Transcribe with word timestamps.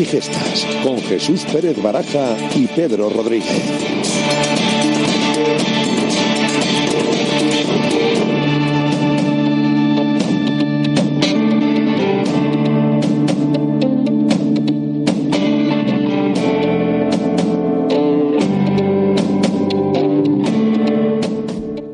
Y 0.00 0.06
Gestas 0.06 0.66
con 0.82 0.96
Jesús 1.02 1.44
Pérez 1.52 1.80
Baraja 1.82 2.34
y 2.56 2.66
Pedro 2.66 3.10
Rodríguez. 3.10 3.50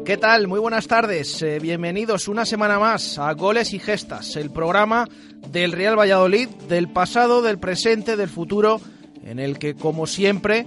¿Qué 0.04 0.16
tal? 0.16 0.46
Muy 0.46 0.60
buenas 0.60 0.86
tardes. 0.86 1.42
Eh, 1.42 1.58
bienvenidos 1.58 2.28
una 2.28 2.46
semana 2.46 2.78
más 2.78 3.18
a 3.18 3.32
Goles 3.32 3.74
y 3.74 3.80
Gestas, 3.80 4.36
el 4.36 4.50
programa 4.50 5.04
del 5.50 5.72
Real 5.72 5.98
Valladolid, 5.98 6.48
del 6.68 6.88
pasado, 6.88 7.42
del 7.42 7.58
presente, 7.58 8.16
del 8.16 8.28
futuro, 8.28 8.80
en 9.24 9.38
el 9.38 9.58
que, 9.58 9.74
como 9.74 10.06
siempre, 10.06 10.66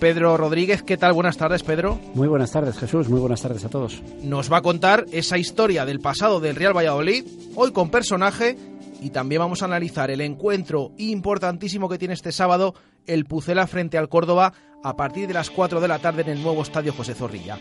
Pedro 0.00 0.36
Rodríguez, 0.36 0.82
¿qué 0.82 0.96
tal? 0.96 1.12
Buenas 1.12 1.36
tardes, 1.36 1.62
Pedro. 1.62 1.98
Muy 2.14 2.28
buenas 2.28 2.50
tardes, 2.50 2.76
Jesús. 2.76 3.08
Muy 3.08 3.20
buenas 3.20 3.42
tardes 3.42 3.64
a 3.64 3.68
todos. 3.68 4.02
Nos 4.22 4.52
va 4.52 4.58
a 4.58 4.62
contar 4.62 5.06
esa 5.12 5.38
historia 5.38 5.84
del 5.84 6.00
pasado 6.00 6.40
del 6.40 6.56
Real 6.56 6.76
Valladolid, 6.76 7.24
hoy 7.54 7.72
con 7.72 7.90
personaje, 7.90 8.56
y 9.00 9.10
también 9.10 9.40
vamos 9.40 9.62
a 9.62 9.66
analizar 9.66 10.10
el 10.10 10.20
encuentro 10.20 10.92
importantísimo 10.98 11.88
que 11.88 11.98
tiene 11.98 12.14
este 12.14 12.32
sábado 12.32 12.74
el 13.06 13.26
Pucela 13.26 13.66
frente 13.66 13.98
al 13.98 14.08
Córdoba 14.08 14.52
a 14.82 14.96
partir 14.96 15.28
de 15.28 15.34
las 15.34 15.50
4 15.50 15.80
de 15.80 15.88
la 15.88 15.98
tarde 15.98 16.22
en 16.22 16.30
el 16.30 16.42
nuevo 16.42 16.62
estadio 16.62 16.92
José 16.92 17.14
Zorrilla. 17.14 17.58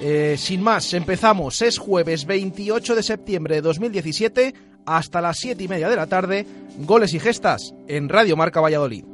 Eh, 0.00 0.36
sin 0.36 0.62
más, 0.62 0.92
empezamos. 0.94 1.62
Es 1.62 1.78
jueves 1.78 2.26
28 2.26 2.94
de 2.94 3.02
septiembre 3.02 3.56
de 3.56 3.60
2017 3.62 4.54
hasta 4.86 5.20
las 5.20 5.38
7 5.38 5.64
y 5.64 5.68
media 5.68 5.88
de 5.88 5.96
la 5.96 6.06
tarde. 6.06 6.46
Goles 6.78 7.14
y 7.14 7.20
gestas 7.20 7.74
en 7.88 8.08
Radio 8.08 8.36
Marca 8.36 8.60
Valladolid. 8.60 9.11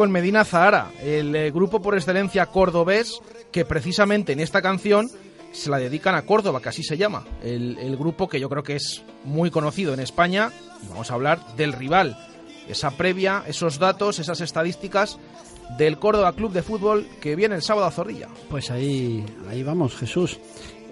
Con 0.00 0.10
Medina 0.10 0.46
Zahara, 0.46 0.92
el 1.02 1.36
eh, 1.36 1.50
grupo 1.50 1.82
por 1.82 1.94
excelencia 1.94 2.46
cordobés 2.46 3.20
que 3.52 3.66
precisamente 3.66 4.32
en 4.32 4.40
esta 4.40 4.62
canción 4.62 5.10
se 5.52 5.68
la 5.68 5.76
dedican 5.76 6.14
a 6.14 6.22
Córdoba, 6.22 6.62
que 6.62 6.70
así 6.70 6.82
se 6.82 6.96
llama. 6.96 7.26
El, 7.42 7.98
grupo 7.98 8.26
que 8.26 8.40
yo 8.40 8.48
creo 8.48 8.62
que 8.62 8.76
es 8.76 9.02
muy 9.24 9.50
conocido 9.50 9.92
en 9.92 10.00
España 10.00 10.52
y 10.82 10.88
vamos 10.88 11.10
a 11.10 11.14
hablar 11.14 11.54
del 11.54 11.74
rival. 11.74 12.16
Esa 12.66 12.92
previa, 12.92 13.44
esos 13.46 13.78
datos, 13.78 14.18
esas 14.18 14.40
estadísticas 14.40 15.18
del 15.76 15.98
Córdoba 15.98 16.32
Club 16.32 16.52
de 16.52 16.62
Fútbol 16.62 17.06
que 17.20 17.36
viene 17.36 17.56
el 17.56 17.62
sábado 17.62 17.86
a 17.86 17.90
Zorrilla. 17.90 18.28
Pues 18.48 18.70
ahí, 18.70 19.22
ahí 19.50 19.62
vamos, 19.62 19.96
Jesús. 19.96 20.38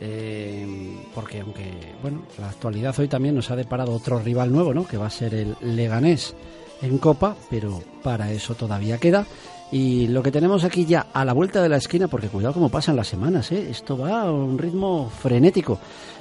Eh, 0.03 0.99
porque 1.15 1.41
aunque, 1.41 1.94
bueno, 2.03 2.27
la 2.38 2.50
actualidad 2.50 2.94
hoy 3.00 3.09
también 3.09 3.34
nos 3.34 3.50
ha 3.50 3.56
deparado 3.56 3.94
otro 3.94 4.19
rival 4.19 4.53
nuevo, 4.53 4.75
¿no? 4.75 4.87
Que 4.87 4.99
va 4.99 5.06
a 5.06 5.11
ser 5.11 5.32
el 5.32 5.56
Leganés 5.62 6.37
en 6.83 6.99
Copa, 6.99 7.37
pero 7.50 7.81
para 8.03 8.31
eso 8.31 8.55
todavía 8.55 8.99
queda. 8.99 9.27
Y 9.71 10.06
lo 10.09 10.22
que 10.22 10.33
tenemos 10.33 10.65
aquí 10.65 10.87
ya 10.87 11.06
a 11.12 11.25
la 11.25 11.34
vuelta 11.34 11.62
de 11.62 11.69
la 11.69 11.77
esquina, 11.77 12.09
porque 12.09 12.28
cuidado 12.28 12.55
cómo 12.55 12.71
pasan 12.71 12.97
las 12.97 13.09
semanas, 13.09 13.53
¿eh? 13.53 13.69
esto 13.71 13.99
va 13.99 14.22
a 14.22 14.33
un 14.33 14.59
ritmo 14.59 15.11
frenético. 15.11 15.78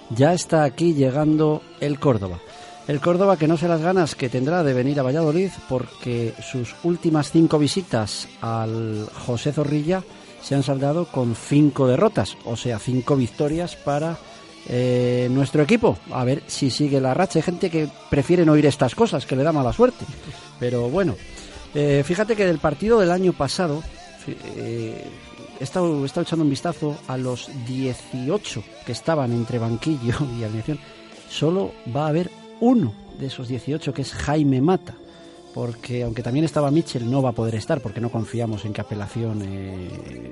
Ya 0.09 0.33
está 0.33 0.63
aquí 0.63 0.93
llegando 0.93 1.61
el 1.79 1.99
Córdoba. 1.99 2.39
El 2.87 3.01
Córdoba 3.01 3.37
que 3.37 3.47
no 3.47 3.57
se 3.57 3.67
las 3.67 3.81
ganas 3.81 4.15
que 4.15 4.29
tendrá 4.29 4.63
de 4.63 4.73
venir 4.73 4.99
a 4.99 5.03
Valladolid 5.03 5.51
porque 5.67 6.33
sus 6.41 6.75
últimas 6.83 7.31
cinco 7.31 7.59
visitas 7.59 8.27
al 8.41 9.09
José 9.25 9.51
Zorrilla 9.51 10.03
se 10.41 10.55
han 10.55 10.63
saldado 10.63 11.05
con 11.05 11.35
cinco 11.35 11.87
derrotas, 11.87 12.37
o 12.45 12.55
sea, 12.55 12.79
cinco 12.79 13.17
victorias 13.17 13.75
para 13.75 14.17
eh, 14.67 15.27
nuestro 15.31 15.63
equipo. 15.63 15.97
A 16.11 16.23
ver 16.23 16.43
si 16.47 16.69
sigue 16.69 16.99
la 16.99 17.13
racha. 17.13 17.39
Hay 17.39 17.43
gente 17.43 17.69
que 17.69 17.87
prefiere 18.09 18.45
no 18.45 18.53
oír 18.53 18.65
estas 18.65 18.95
cosas, 18.95 19.25
que 19.25 19.35
le 19.35 19.43
da 19.43 19.51
mala 19.51 19.73
suerte. 19.73 20.05
Pero 20.59 20.89
bueno, 20.89 21.15
eh, 21.73 22.03
fíjate 22.05 22.35
que 22.35 22.45
del 22.45 22.59
partido 22.59 22.99
del 22.99 23.11
año 23.11 23.33
pasado, 23.33 23.83
eh, 24.27 25.05
he, 25.59 25.63
estado, 25.63 26.05
echando 26.05 26.43
un 26.43 26.49
vistazo 26.49 26.97
a 27.07 27.17
los 27.17 27.49
18 27.65 28.63
que 28.85 28.91
estaban 28.91 29.31
entre 29.31 29.59
banquillo 29.59 30.15
y 30.39 30.43
alineación. 30.43 30.79
Solo 31.29 31.73
va 31.95 32.05
a 32.05 32.09
haber 32.09 32.29
uno 32.59 32.93
de 33.19 33.27
esos 33.27 33.47
18 33.47 33.93
que 33.93 34.01
es 34.01 34.13
Jaime 34.13 34.61
Mata 34.61 34.95
porque 35.57 36.03
aunque 36.03 36.21
también 36.21 36.45
estaba 36.45 36.69
Mitchell, 36.69 37.09
no 37.09 37.19
va 37.19 37.29
a 37.29 37.31
poder 37.31 37.55
estar 37.55 37.81
porque 37.81 37.99
no 37.99 38.11
confiamos 38.11 38.63
en 38.65 38.73
que 38.73 38.81
apelación 38.81 39.41
eh, 39.41 40.31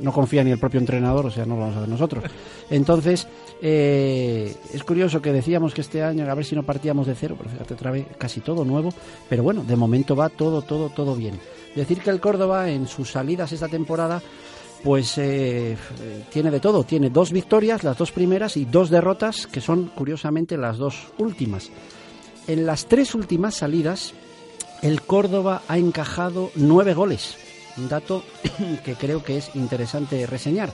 no 0.00 0.12
confía 0.12 0.44
ni 0.44 0.52
el 0.52 0.60
propio 0.60 0.78
entrenador, 0.78 1.26
o 1.26 1.30
sea, 1.32 1.44
no 1.44 1.56
lo 1.56 1.62
vamos 1.62 1.76
a 1.76 1.80
ver 1.80 1.88
nosotros. 1.88 2.22
Entonces, 2.70 3.26
eh, 3.60 4.54
es 4.72 4.84
curioso 4.84 5.20
que 5.20 5.32
decíamos 5.32 5.74
que 5.74 5.80
este 5.80 6.04
año 6.04 6.30
a 6.30 6.34
ver 6.36 6.44
si 6.44 6.54
no 6.54 6.62
partíamos 6.62 7.08
de 7.08 7.16
cero, 7.16 7.34
pero 7.36 7.50
fíjate 7.50 7.74
otra 7.74 7.90
vez, 7.90 8.06
casi 8.16 8.42
todo 8.42 8.64
nuevo, 8.64 8.90
pero 9.28 9.42
bueno, 9.42 9.64
de 9.64 9.74
momento 9.74 10.14
va 10.14 10.28
todo, 10.28 10.62
todo, 10.62 10.88
todo 10.88 11.16
bien. 11.16 11.40
Decir 11.74 11.98
que 11.98 12.10
el 12.10 12.20
Córdoba 12.20 12.70
en 12.70 12.86
sus 12.86 13.10
salidas 13.10 13.50
esta 13.50 13.66
temporada 13.66 14.22
pues 14.84 15.18
eh, 15.18 15.76
tiene 16.30 16.52
de 16.52 16.60
todo. 16.60 16.84
Tiene 16.84 17.10
dos 17.10 17.32
victorias, 17.32 17.82
las 17.82 17.98
dos 17.98 18.12
primeras, 18.12 18.56
y 18.56 18.66
dos 18.66 18.88
derrotas, 18.88 19.48
que 19.48 19.60
son 19.60 19.86
curiosamente 19.86 20.56
las 20.56 20.76
dos 20.78 21.08
últimas. 21.18 21.72
En 22.46 22.66
las 22.66 22.86
tres 22.86 23.14
últimas 23.14 23.54
salidas, 23.54 24.14
el 24.84 25.00
Córdoba 25.00 25.62
ha 25.66 25.78
encajado 25.78 26.50
nueve 26.54 26.92
goles. 26.92 27.36
Un 27.78 27.88
dato 27.88 28.22
que 28.84 28.94
creo 28.94 29.24
que 29.24 29.38
es 29.38 29.50
interesante 29.54 30.26
reseñar. 30.26 30.72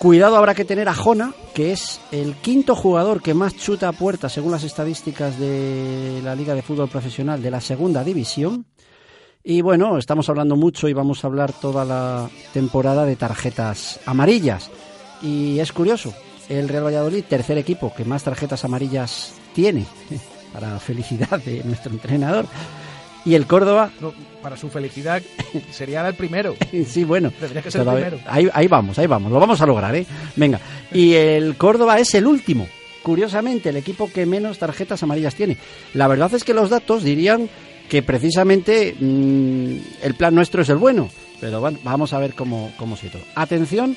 Cuidado 0.00 0.36
habrá 0.36 0.54
que 0.54 0.64
tener 0.64 0.88
a 0.88 0.94
Jona, 0.94 1.32
que 1.54 1.72
es 1.72 2.00
el 2.10 2.34
quinto 2.36 2.74
jugador 2.74 3.22
que 3.22 3.34
más 3.34 3.56
chuta 3.56 3.88
a 3.88 3.92
puerta 3.92 4.28
según 4.28 4.50
las 4.50 4.64
estadísticas 4.64 5.38
de 5.38 6.20
la 6.24 6.34
Liga 6.34 6.54
de 6.54 6.62
Fútbol 6.62 6.88
Profesional 6.88 7.40
de 7.40 7.50
la 7.50 7.60
Segunda 7.60 8.02
División. 8.02 8.66
Y 9.44 9.60
bueno, 9.60 9.96
estamos 9.96 10.28
hablando 10.28 10.56
mucho 10.56 10.88
y 10.88 10.92
vamos 10.92 11.22
a 11.22 11.28
hablar 11.28 11.52
toda 11.52 11.84
la 11.84 12.28
temporada 12.52 13.04
de 13.04 13.14
tarjetas 13.14 14.00
amarillas. 14.06 14.70
Y 15.22 15.60
es 15.60 15.72
curioso, 15.72 16.12
el 16.48 16.68
Real 16.68 16.86
Valladolid, 16.86 17.24
tercer 17.28 17.58
equipo 17.58 17.94
que 17.94 18.04
más 18.04 18.24
tarjetas 18.24 18.64
amarillas 18.64 19.34
tiene, 19.54 19.86
para 20.52 20.80
felicidad 20.80 21.40
de 21.44 21.62
nuestro 21.62 21.92
entrenador. 21.92 22.46
Y 23.24 23.34
el 23.34 23.46
Córdoba. 23.46 23.90
No, 24.00 24.12
para 24.42 24.56
su 24.56 24.68
felicidad 24.70 25.22
sería 25.70 26.06
el 26.08 26.14
primero. 26.14 26.56
sí, 26.86 27.04
bueno. 27.04 27.32
Debería 27.40 27.62
que 27.62 27.70
ser 27.70 27.80
el 27.82 27.84
todavía- 27.86 28.06
primero. 28.08 28.30
ahí, 28.30 28.48
ahí 28.52 28.66
vamos, 28.68 28.98
ahí 28.98 29.06
vamos. 29.06 29.30
Lo 29.30 29.38
vamos 29.38 29.60
a 29.60 29.66
lograr, 29.66 29.94
¿eh? 29.94 30.06
Venga. 30.36 30.60
Y 30.92 31.12
el 31.14 31.56
Córdoba 31.56 31.98
es 31.98 32.14
el 32.14 32.26
último. 32.26 32.66
Curiosamente, 33.02 33.70
el 33.70 33.76
equipo 33.76 34.10
que 34.12 34.26
menos 34.26 34.58
tarjetas 34.58 35.02
amarillas 35.02 35.34
tiene. 35.34 35.56
La 35.94 36.06
verdad 36.08 36.32
es 36.34 36.44
que 36.44 36.54
los 36.54 36.70
datos 36.70 37.02
dirían 37.02 37.48
que 37.88 38.02
precisamente 38.02 38.94
mm, 38.98 39.76
el 40.02 40.14
plan 40.14 40.34
nuestro 40.34 40.62
es 40.62 40.68
el 40.68 40.76
bueno. 40.76 41.08
Pero 41.40 41.60
bueno, 41.60 41.78
vamos 41.82 42.12
a 42.12 42.18
ver 42.18 42.34
cómo, 42.34 42.72
cómo 42.76 42.96
sigue 42.96 43.12
todo. 43.12 43.22
Atención, 43.34 43.96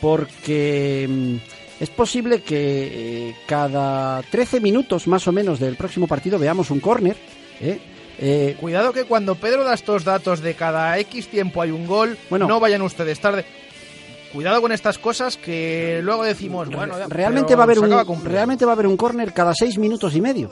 porque 0.00 1.06
mm, 1.08 1.82
es 1.82 1.90
posible 1.90 2.42
que 2.42 3.28
eh, 3.28 3.34
cada 3.46 4.22
13 4.22 4.60
minutos 4.60 5.06
más 5.06 5.26
o 5.28 5.32
menos 5.32 5.60
del 5.60 5.76
próximo 5.76 6.06
partido 6.06 6.38
veamos 6.38 6.70
un 6.70 6.80
córner. 6.80 7.16
¿eh? 7.60 7.78
Eh, 8.22 8.56
Cuidado 8.60 8.92
que 8.92 9.04
cuando 9.04 9.34
Pedro 9.34 9.64
da 9.64 9.72
estos 9.72 10.04
datos 10.04 10.40
de 10.40 10.54
cada 10.54 10.98
X 10.98 11.28
tiempo 11.28 11.62
hay 11.62 11.70
un 11.70 11.86
gol, 11.86 12.18
Bueno. 12.28 12.46
no 12.46 12.60
vayan 12.60 12.82
ustedes 12.82 13.18
tarde. 13.18 13.46
Cuidado 14.32 14.60
con 14.60 14.72
estas 14.72 14.98
cosas 14.98 15.36
que 15.38 16.00
luego 16.02 16.22
decimos, 16.22 16.68
bueno, 16.68 16.96
ya, 16.98 17.06
realmente 17.08 17.56
va 17.56 17.62
a 17.62 17.64
haber 17.64 17.80
un 17.80 18.24
realmente 18.24 18.64
va 18.64 18.72
a 18.72 18.74
haber 18.74 18.86
un 18.86 18.96
córner 18.96 19.32
cada 19.32 19.54
seis 19.54 19.78
minutos 19.78 20.14
y 20.14 20.20
medio 20.20 20.50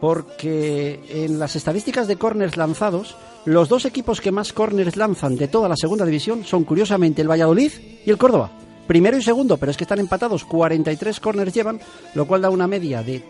porque 0.00 1.00
en 1.08 1.38
las 1.38 1.56
estadísticas 1.56 2.08
de 2.08 2.16
córners 2.16 2.56
lanzados 2.56 3.16
los 3.44 3.68
dos 3.68 3.84
equipos 3.86 4.20
que 4.20 4.32
más 4.32 4.52
córners 4.52 4.96
lanzan 4.96 5.36
de 5.36 5.48
toda 5.48 5.68
la 5.68 5.76
segunda 5.76 6.04
división 6.04 6.44
son 6.44 6.64
curiosamente 6.64 7.22
el 7.22 7.30
Valladolid 7.30 7.72
y 8.04 8.10
el 8.10 8.18
Córdoba 8.18 8.50
primero 8.86 9.16
y 9.16 9.22
segundo, 9.22 9.56
pero 9.56 9.70
es 9.70 9.76
que 9.76 9.84
están 9.84 10.00
empatados, 10.00 10.44
43 10.44 11.20
corners 11.20 11.54
llevan, 11.54 11.80
lo 12.14 12.26
cual 12.26 12.42
da 12.42 12.50
una 12.50 12.66
media 12.66 13.02
de 13.02 13.22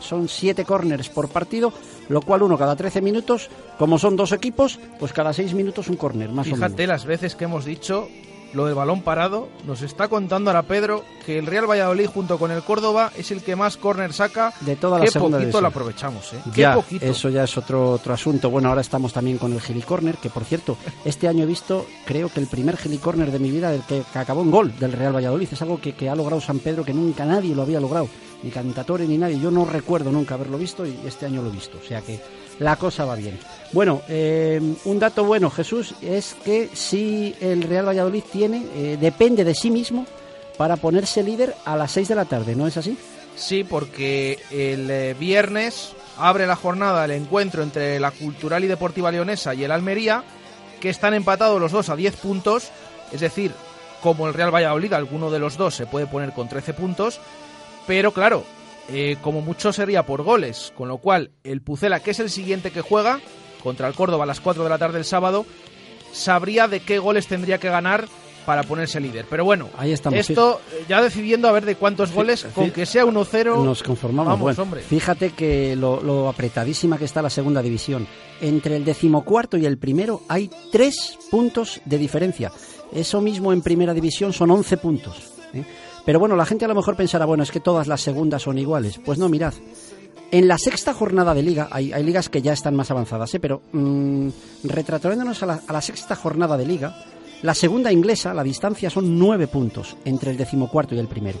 son 0.00 0.28
7 0.28 0.64
corners 0.64 1.08
por 1.08 1.28
partido, 1.28 1.72
lo 2.08 2.20
cual 2.22 2.42
uno 2.42 2.58
cada 2.58 2.76
13 2.76 3.00
minutos, 3.00 3.48
como 3.78 3.98
son 3.98 4.16
dos 4.16 4.32
equipos, 4.32 4.78
pues 4.98 5.12
cada 5.12 5.32
6 5.32 5.54
minutos 5.54 5.88
un 5.88 5.96
corner, 5.96 6.28
más 6.30 6.46
o 6.46 6.50
menos. 6.50 6.58
Fíjate 6.68 6.86
las 6.86 7.04
veces 7.04 7.34
que 7.34 7.44
hemos 7.44 7.64
dicho 7.64 8.08
lo 8.52 8.66
del 8.66 8.74
balón 8.74 9.02
parado, 9.02 9.48
nos 9.64 9.80
está 9.82 10.08
contando 10.08 10.50
ahora 10.50 10.64
Pedro 10.64 11.04
que 11.24 11.38
el 11.38 11.46
Real 11.46 11.70
Valladolid 11.70 12.06
junto 12.08 12.36
con 12.36 12.50
el 12.50 12.64
Córdoba 12.64 13.12
es 13.16 13.30
el 13.30 13.42
que 13.42 13.54
más 13.54 13.76
córner 13.76 14.12
saca. 14.12 14.52
De 14.62 14.74
toda 14.74 14.98
la 14.98 15.04
Qué 15.04 15.12
segunda 15.12 15.36
poquito 15.36 15.46
división. 15.46 15.62
lo 15.62 15.68
aprovechamos, 15.68 16.32
¿eh? 16.32 16.38
Qué 16.52 16.62
Ya, 16.62 16.74
poquito. 16.74 17.04
eso 17.06 17.28
ya 17.28 17.44
es 17.44 17.56
otro, 17.56 17.92
otro 17.92 18.12
asunto. 18.12 18.50
Bueno, 18.50 18.68
ahora 18.70 18.80
estamos 18.80 19.12
también 19.12 19.38
con 19.38 19.52
el 19.52 19.60
Gilicorner, 19.60 20.16
que 20.16 20.30
por 20.30 20.42
cierto, 20.44 20.76
este 21.04 21.28
año 21.28 21.44
he 21.44 21.46
visto, 21.46 21.86
creo 22.04 22.28
que 22.28 22.40
el 22.40 22.48
primer 22.48 22.76
Gilicorner 22.76 23.30
de 23.30 23.38
mi 23.38 23.52
vida, 23.52 23.72
el 23.72 23.82
que, 23.82 24.02
que 24.12 24.18
acabó 24.18 24.42
en 24.42 24.50
gol 24.50 24.76
del 24.80 24.94
Real 24.94 25.14
Valladolid. 25.14 25.48
Es 25.52 25.62
algo 25.62 25.80
que, 25.80 25.92
que 25.92 26.10
ha 26.10 26.16
logrado 26.16 26.40
San 26.40 26.58
Pedro, 26.58 26.84
que 26.84 26.92
nunca 26.92 27.24
nadie 27.24 27.54
lo 27.54 27.62
había 27.62 27.78
logrado. 27.78 28.08
Ni 28.42 28.50
Cantatore 28.50 29.06
ni 29.06 29.18
nadie. 29.18 29.38
Yo 29.38 29.50
no 29.50 29.64
recuerdo 29.64 30.10
nunca 30.10 30.34
haberlo 30.34 30.58
visto 30.58 30.86
y 30.86 30.98
este 31.06 31.26
año 31.26 31.42
lo 31.42 31.48
he 31.48 31.52
visto. 31.52 31.78
O 31.78 31.86
sea 31.86 32.00
que 32.00 32.20
la 32.58 32.76
cosa 32.76 33.04
va 33.04 33.14
bien. 33.14 33.38
Bueno, 33.72 34.02
eh, 34.08 34.60
un 34.84 34.98
dato 34.98 35.24
bueno, 35.24 35.50
Jesús, 35.50 35.94
es 36.02 36.36
que 36.44 36.68
si 36.72 37.34
el 37.40 37.62
Real 37.62 37.88
Valladolid 37.88 38.24
tiene, 38.30 38.66
eh, 38.74 38.98
depende 39.00 39.44
de 39.44 39.54
sí 39.54 39.70
mismo 39.70 40.06
para 40.56 40.76
ponerse 40.76 41.22
líder 41.22 41.54
a 41.64 41.76
las 41.76 41.92
6 41.92 42.08
de 42.08 42.14
la 42.14 42.26
tarde, 42.26 42.54
¿no 42.54 42.66
es 42.66 42.76
así? 42.76 42.96
Sí, 43.36 43.64
porque 43.64 44.38
el 44.50 44.90
eh, 44.90 45.16
viernes 45.18 45.94
abre 46.18 46.46
la 46.46 46.56
jornada 46.56 47.04
el 47.04 47.12
encuentro 47.12 47.62
entre 47.62 47.98
la 47.98 48.10
Cultural 48.10 48.62
y 48.64 48.66
Deportiva 48.66 49.10
Leonesa 49.10 49.54
y 49.54 49.64
el 49.64 49.70
Almería, 49.70 50.22
que 50.80 50.90
están 50.90 51.14
empatados 51.14 51.60
los 51.60 51.72
dos 51.72 51.88
a 51.88 51.96
10 51.96 52.16
puntos, 52.16 52.70
es 53.10 53.20
decir, 53.20 53.52
como 54.02 54.26
el 54.26 54.34
Real 54.34 54.54
Valladolid, 54.54 54.92
alguno 54.92 55.30
de 55.30 55.38
los 55.38 55.56
dos 55.56 55.74
se 55.74 55.86
puede 55.86 56.06
poner 56.06 56.32
con 56.32 56.48
13 56.48 56.74
puntos, 56.74 57.20
pero 57.86 58.12
claro, 58.12 58.44
eh, 58.88 59.16
como 59.22 59.40
mucho 59.40 59.72
sería 59.72 60.04
por 60.04 60.22
goles, 60.22 60.72
con 60.76 60.88
lo 60.88 60.98
cual 60.98 61.30
el 61.44 61.62
Pucela, 61.62 62.00
que 62.00 62.10
es 62.10 62.20
el 62.20 62.30
siguiente 62.30 62.70
que 62.70 62.80
juega, 62.80 63.20
contra 63.62 63.86
el 63.88 63.94
Córdoba 63.94 64.24
a 64.24 64.26
las 64.26 64.40
4 64.40 64.64
de 64.64 64.70
la 64.70 64.78
tarde 64.78 64.98
el 64.98 65.04
sábado, 65.04 65.46
sabría 66.12 66.68
de 66.68 66.80
qué 66.80 66.98
goles 66.98 67.26
tendría 67.26 67.58
que 67.58 67.68
ganar 67.68 68.06
para 68.46 68.62
ponerse 68.62 68.98
líder. 69.00 69.26
Pero 69.28 69.44
bueno, 69.44 69.68
Ahí 69.76 69.92
estamos, 69.92 70.18
esto 70.18 70.60
eh, 70.72 70.84
ya 70.88 71.02
decidiendo 71.02 71.48
a 71.48 71.52
ver 71.52 71.64
de 71.64 71.76
cuántos 71.76 72.10
goles, 72.12 72.46
con 72.54 72.70
que 72.70 72.86
sea 72.86 73.04
1-0, 73.04 73.62
Nos 73.64 73.82
conformamos. 73.82 74.26
Vamos, 74.32 74.42
Bueno, 74.42 74.62
hombre. 74.62 74.80
Fíjate 74.80 75.30
que 75.30 75.76
lo, 75.76 76.02
lo 76.02 76.28
apretadísima 76.28 76.98
que 76.98 77.04
está 77.04 77.22
la 77.22 77.30
segunda 77.30 77.62
división. 77.62 78.08
Entre 78.40 78.76
el 78.76 78.84
decimocuarto 78.84 79.56
y 79.56 79.66
el 79.66 79.78
primero 79.78 80.22
hay 80.28 80.50
tres 80.72 81.18
puntos 81.30 81.80
de 81.84 81.98
diferencia. 81.98 82.50
Eso 82.92 83.20
mismo 83.20 83.52
en 83.52 83.62
primera 83.62 83.94
división 83.94 84.32
son 84.32 84.50
11 84.50 84.76
puntos. 84.78 85.16
¿eh? 85.54 85.62
Pero 86.10 86.18
bueno, 86.18 86.34
la 86.34 86.44
gente 86.44 86.64
a 86.64 86.68
lo 86.68 86.74
mejor 86.74 86.96
pensará, 86.96 87.24
bueno, 87.24 87.44
es 87.44 87.52
que 87.52 87.60
todas 87.60 87.86
las 87.86 88.00
segundas 88.00 88.42
son 88.42 88.58
iguales. 88.58 88.98
Pues 88.98 89.16
no, 89.16 89.28
mirad. 89.28 89.54
En 90.32 90.48
la 90.48 90.58
sexta 90.58 90.92
jornada 90.92 91.34
de 91.34 91.44
liga, 91.44 91.68
hay, 91.70 91.92
ligas 92.02 92.28
que 92.28 92.42
ya 92.42 92.52
están 92.52 92.74
más 92.74 92.90
avanzadas, 92.90 93.32
¿eh? 93.32 93.38
pero 93.38 93.62
mm, 93.70 94.28
retratoéndonos 94.64 95.40
a 95.44 95.46
la, 95.46 95.60
a 95.64 95.72
la 95.72 95.80
sexta 95.80 96.16
jornada 96.16 96.56
de 96.56 96.66
liga, 96.66 96.96
la 97.42 97.54
segunda 97.54 97.92
inglesa, 97.92 98.34
la 98.34 98.42
distancia 98.42 98.90
son 98.90 99.20
nueve 99.20 99.46
puntos 99.46 99.96
entre 100.04 100.32
el 100.32 100.36
decimocuarto 100.36 100.96
y 100.96 100.98
el 100.98 101.06
primero. 101.06 101.38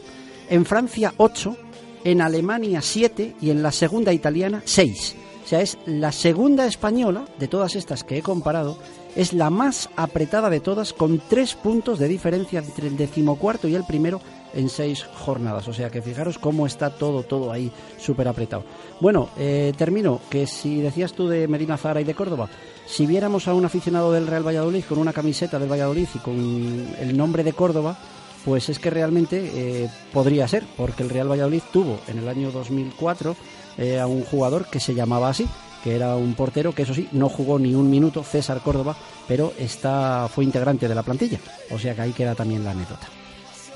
En 0.48 0.64
Francia, 0.64 1.14
ocho, 1.16 1.56
en 2.04 2.22
Alemania, 2.22 2.80
siete 2.80 3.34
y 3.40 3.50
en 3.50 3.64
la 3.64 3.72
segunda 3.72 4.12
italiana, 4.12 4.62
seis. 4.66 5.16
O 5.44 5.48
sea, 5.48 5.62
es 5.62 5.78
la 5.86 6.12
segunda 6.12 6.64
española 6.66 7.24
de 7.40 7.48
todas 7.48 7.74
estas 7.74 8.04
que 8.04 8.18
he 8.18 8.22
comparado, 8.22 8.78
es 9.16 9.32
la 9.32 9.50
más 9.50 9.88
apretada 9.96 10.50
de 10.50 10.60
todas, 10.60 10.92
con 10.92 11.20
tres 11.28 11.54
puntos 11.54 11.98
de 11.98 12.08
diferencia 12.08 12.60
entre 12.60 12.86
el 12.86 12.96
decimocuarto 12.96 13.68
y 13.68 13.74
el 13.74 13.84
primero 13.84 14.20
en 14.54 14.68
seis 14.68 15.04
jornadas. 15.04 15.68
O 15.68 15.72
sea 15.72 15.90
que 15.90 16.02
fijaros 16.02 16.38
cómo 16.38 16.66
está 16.66 16.90
todo, 16.90 17.22
todo 17.22 17.52
ahí 17.52 17.70
súper 17.98 18.28
apretado. 18.28 18.64
Bueno, 19.00 19.28
eh, 19.38 19.72
termino, 19.76 20.20
que 20.28 20.46
si 20.46 20.80
decías 20.80 21.12
tú 21.12 21.28
de 21.28 21.48
Medina 21.48 21.76
Zara 21.76 22.00
y 22.00 22.04
de 22.04 22.14
Córdoba, 22.14 22.48
si 22.86 23.06
viéramos 23.06 23.48
a 23.48 23.54
un 23.54 23.64
aficionado 23.64 24.12
del 24.12 24.26
Real 24.26 24.46
Valladolid 24.46 24.84
con 24.84 24.98
una 24.98 25.12
camiseta 25.12 25.58
del 25.58 25.70
Valladolid 25.70 26.08
y 26.14 26.18
con 26.18 26.94
el 26.98 27.16
nombre 27.16 27.44
de 27.44 27.52
Córdoba, 27.52 27.96
pues 28.44 28.68
es 28.68 28.78
que 28.78 28.90
realmente 28.90 29.50
eh, 29.54 29.90
podría 30.12 30.48
ser, 30.48 30.64
porque 30.76 31.02
el 31.02 31.10
Real 31.10 31.30
Valladolid 31.30 31.62
tuvo 31.72 32.00
en 32.08 32.18
el 32.18 32.28
año 32.28 32.50
2004 32.50 33.36
eh, 33.78 34.00
a 34.00 34.06
un 34.06 34.24
jugador 34.24 34.66
que 34.66 34.80
se 34.80 34.94
llamaba 34.94 35.28
así, 35.28 35.46
que 35.82 35.96
era 35.96 36.16
un 36.16 36.34
portero 36.34 36.74
que 36.74 36.82
eso 36.82 36.94
sí, 36.94 37.08
no 37.12 37.28
jugó 37.28 37.58
ni 37.58 37.74
un 37.74 37.90
minuto, 37.90 38.22
César 38.22 38.60
Córdoba, 38.60 38.96
pero 39.26 39.52
está, 39.58 40.28
fue 40.32 40.44
integrante 40.44 40.88
de 40.88 40.94
la 40.94 41.02
plantilla. 41.02 41.38
O 41.70 41.78
sea 41.78 41.94
que 41.94 42.02
ahí 42.02 42.12
queda 42.12 42.34
también 42.34 42.64
la 42.64 42.72
anécdota. 42.72 43.08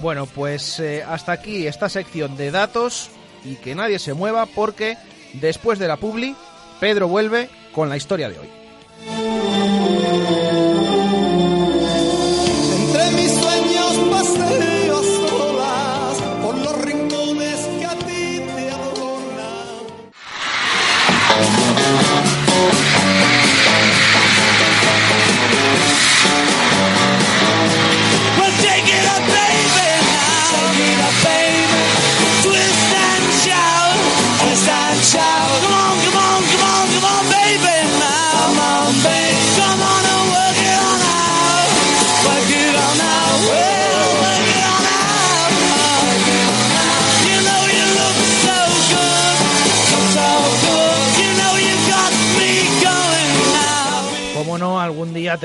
Bueno, 0.00 0.26
pues 0.26 0.80
eh, 0.80 1.04
hasta 1.06 1.32
aquí 1.32 1.66
esta 1.66 1.88
sección 1.88 2.36
de 2.36 2.50
datos 2.50 3.10
y 3.44 3.56
que 3.56 3.74
nadie 3.74 3.98
se 3.98 4.14
mueva 4.14 4.46
porque 4.46 4.96
después 5.34 5.78
de 5.78 5.88
la 5.88 5.96
publi, 5.96 6.34
Pedro 6.80 7.08
vuelve 7.08 7.48
con 7.72 7.88
la 7.88 7.96
historia 7.96 8.28
de 8.28 8.38
hoy. 8.38 8.48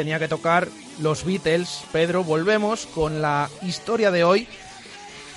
Tenía 0.10 0.18
que 0.18 0.28
tocar 0.28 0.68
los 1.02 1.24
Beatles. 1.24 1.82
Pedro, 1.92 2.24
volvemos 2.24 2.88
con 2.88 3.22
la 3.22 3.48
historia 3.62 4.10
de 4.10 4.24
hoy. 4.24 4.48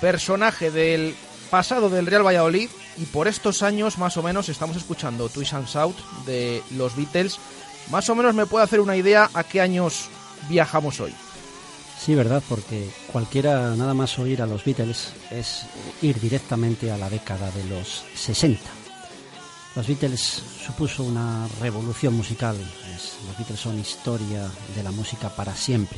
Personaje 0.01 0.71
del 0.71 1.13
pasado 1.51 1.91
del 1.91 2.07
Real 2.07 2.25
Valladolid 2.25 2.71
y 2.97 3.05
por 3.05 3.27
estos 3.27 3.61
años 3.61 3.99
más 3.99 4.17
o 4.17 4.23
menos 4.23 4.49
estamos 4.49 4.75
escuchando 4.75 5.29
Twist 5.29 5.53
and 5.53 5.67
Shout 5.67 5.95
de 6.25 6.63
los 6.71 6.95
Beatles. 6.95 7.37
Más 7.91 8.09
o 8.09 8.15
menos 8.15 8.33
me 8.33 8.47
puede 8.47 8.63
hacer 8.63 8.79
una 8.79 8.97
idea 8.97 9.29
a 9.35 9.43
qué 9.43 9.61
años 9.61 10.09
viajamos 10.49 10.99
hoy. 10.99 11.13
Sí, 12.03 12.15
verdad, 12.15 12.41
porque 12.49 12.89
cualquiera 13.11 13.75
nada 13.75 13.93
más 13.93 14.17
oír 14.17 14.41
a 14.41 14.47
los 14.47 14.65
Beatles 14.65 15.13
es 15.29 15.67
ir 16.01 16.19
directamente 16.19 16.91
a 16.91 16.97
la 16.97 17.11
década 17.11 17.51
de 17.51 17.63
los 17.65 18.05
60. 18.15 18.82
Los 19.75 19.87
Beatles 19.87 20.43
supuso 20.65 21.03
una 21.03 21.47
revolución 21.59 22.13
musical. 22.13 22.55
los 22.55 23.37
Beatles 23.37 23.59
son 23.59 23.77
historia 23.79 24.47
de 24.75 24.83
la 24.83 24.91
música 24.91 25.29
para 25.29 25.55
siempre. 25.55 25.97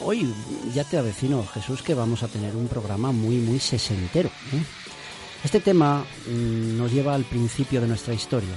Hoy 0.00 0.32
ya 0.72 0.84
te 0.84 0.96
avecino, 0.96 1.44
Jesús, 1.54 1.82
que 1.82 1.94
vamos 1.94 2.22
a 2.22 2.28
tener 2.28 2.54
un 2.54 2.68
programa 2.68 3.10
muy, 3.10 3.38
muy 3.38 3.58
sesentero. 3.58 4.28
¿eh? 4.52 4.62
Este 5.42 5.58
tema 5.60 6.06
mm, 6.28 6.76
nos 6.76 6.92
lleva 6.92 7.14
al 7.14 7.24
principio 7.24 7.80
de 7.80 7.88
nuestra 7.88 8.14
historia. 8.14 8.54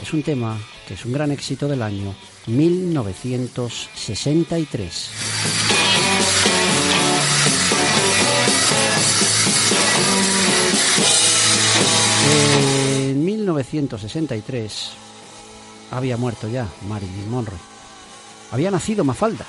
Es 0.00 0.12
un 0.12 0.22
tema 0.22 0.60
que 0.86 0.94
es 0.94 1.04
un 1.06 1.12
gran 1.12 1.32
éxito 1.32 1.66
del 1.68 1.82
año 1.82 2.14
1963. 2.46 5.10
En 13.48 13.54
1963 13.54 14.90
había 15.90 16.18
muerto 16.18 16.48
ya 16.48 16.68
Marilyn 16.86 17.30
Monroe. 17.30 17.58
Había 18.50 18.70
nacido 18.70 19.04
Mafalda. 19.04 19.46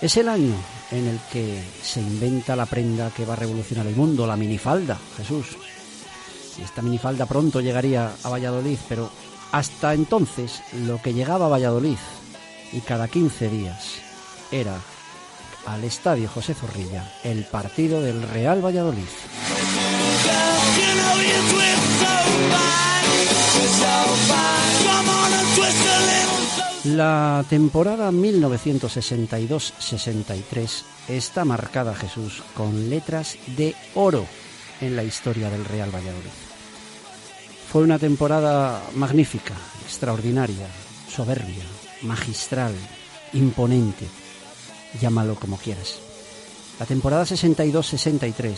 Es 0.00 0.16
el 0.16 0.28
año 0.28 0.54
en 0.90 1.06
el 1.06 1.20
que 1.32 1.62
se 1.82 2.00
inventa 2.00 2.56
la 2.56 2.66
prenda 2.66 3.10
que 3.10 3.24
va 3.24 3.34
a 3.34 3.36
revolucionar 3.36 3.86
el 3.86 3.94
mundo, 3.94 4.26
la 4.26 4.36
minifalda, 4.36 4.98
Jesús. 5.16 5.56
Esta 6.60 6.82
minifalda 6.82 7.26
pronto 7.26 7.60
llegaría 7.60 8.12
a 8.24 8.28
Valladolid, 8.28 8.78
pero 8.88 9.08
hasta 9.52 9.94
entonces 9.94 10.60
lo 10.84 11.00
que 11.00 11.14
llegaba 11.14 11.46
a 11.46 11.50
Valladolid 11.50 11.98
y 12.72 12.80
cada 12.80 13.06
15 13.06 13.48
días 13.50 13.98
era 14.50 14.80
al 15.64 15.84
estadio 15.84 16.28
José 16.28 16.54
Zorrilla 16.54 17.12
el 17.22 17.44
partido 17.44 18.00
del 18.02 18.22
Real 18.22 18.64
Valladolid. 18.64 19.06
La 26.84 27.44
temporada 27.48 28.10
1962-63 28.10 30.82
está 31.08 31.44
marcada, 31.44 31.94
Jesús, 31.94 32.42
con 32.54 32.90
letras 32.90 33.38
de 33.56 33.76
oro 33.94 34.26
en 34.80 34.96
la 34.96 35.04
historia 35.04 35.48
del 35.48 35.64
Real 35.64 35.94
Valladolid. 35.94 36.28
Fue 37.70 37.82
una 37.82 38.00
temporada 38.00 38.82
magnífica, 38.96 39.54
extraordinaria, 39.84 40.66
soberbia, 41.08 41.62
magistral, 42.02 42.74
imponente, 43.32 44.06
llámalo 45.00 45.36
como 45.36 45.56
quieras. 45.56 46.00
La 46.80 46.86
temporada 46.86 47.24
62-63 47.24 48.56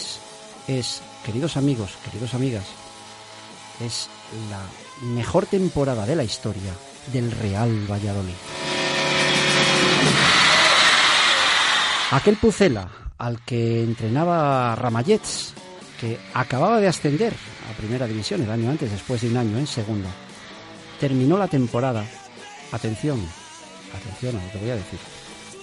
es, 0.68 1.02
queridos 1.24 1.56
amigos, 1.56 1.92
queridos 2.04 2.34
amigas, 2.34 2.64
es 3.80 4.08
la 4.50 4.62
mejor 5.06 5.46
temporada 5.46 6.06
de 6.06 6.16
la 6.16 6.24
historia 6.24 6.72
del 7.12 7.30
Real 7.30 7.70
Valladolid. 7.90 8.34
Aquel 12.12 12.36
Pucela 12.36 12.88
al 13.18 13.44
que 13.44 13.84
entrenaba 13.84 14.74
Ramallets, 14.74 15.52
que 16.00 16.18
acababa 16.34 16.80
de 16.80 16.88
ascender 16.88 17.34
a 17.70 17.76
Primera 17.76 18.06
División 18.06 18.42
el 18.42 18.50
año 18.50 18.70
antes, 18.70 18.90
después 18.90 19.20
de 19.20 19.28
un 19.28 19.36
año 19.36 19.58
en 19.58 19.66
Segunda, 19.66 20.08
terminó 20.98 21.36
la 21.36 21.46
temporada, 21.46 22.04
atención, 22.72 23.20
atención 23.94 24.36
a 24.36 24.44
lo 24.44 24.52
que 24.52 24.58
voy 24.58 24.70
a 24.70 24.76
decir, 24.76 24.98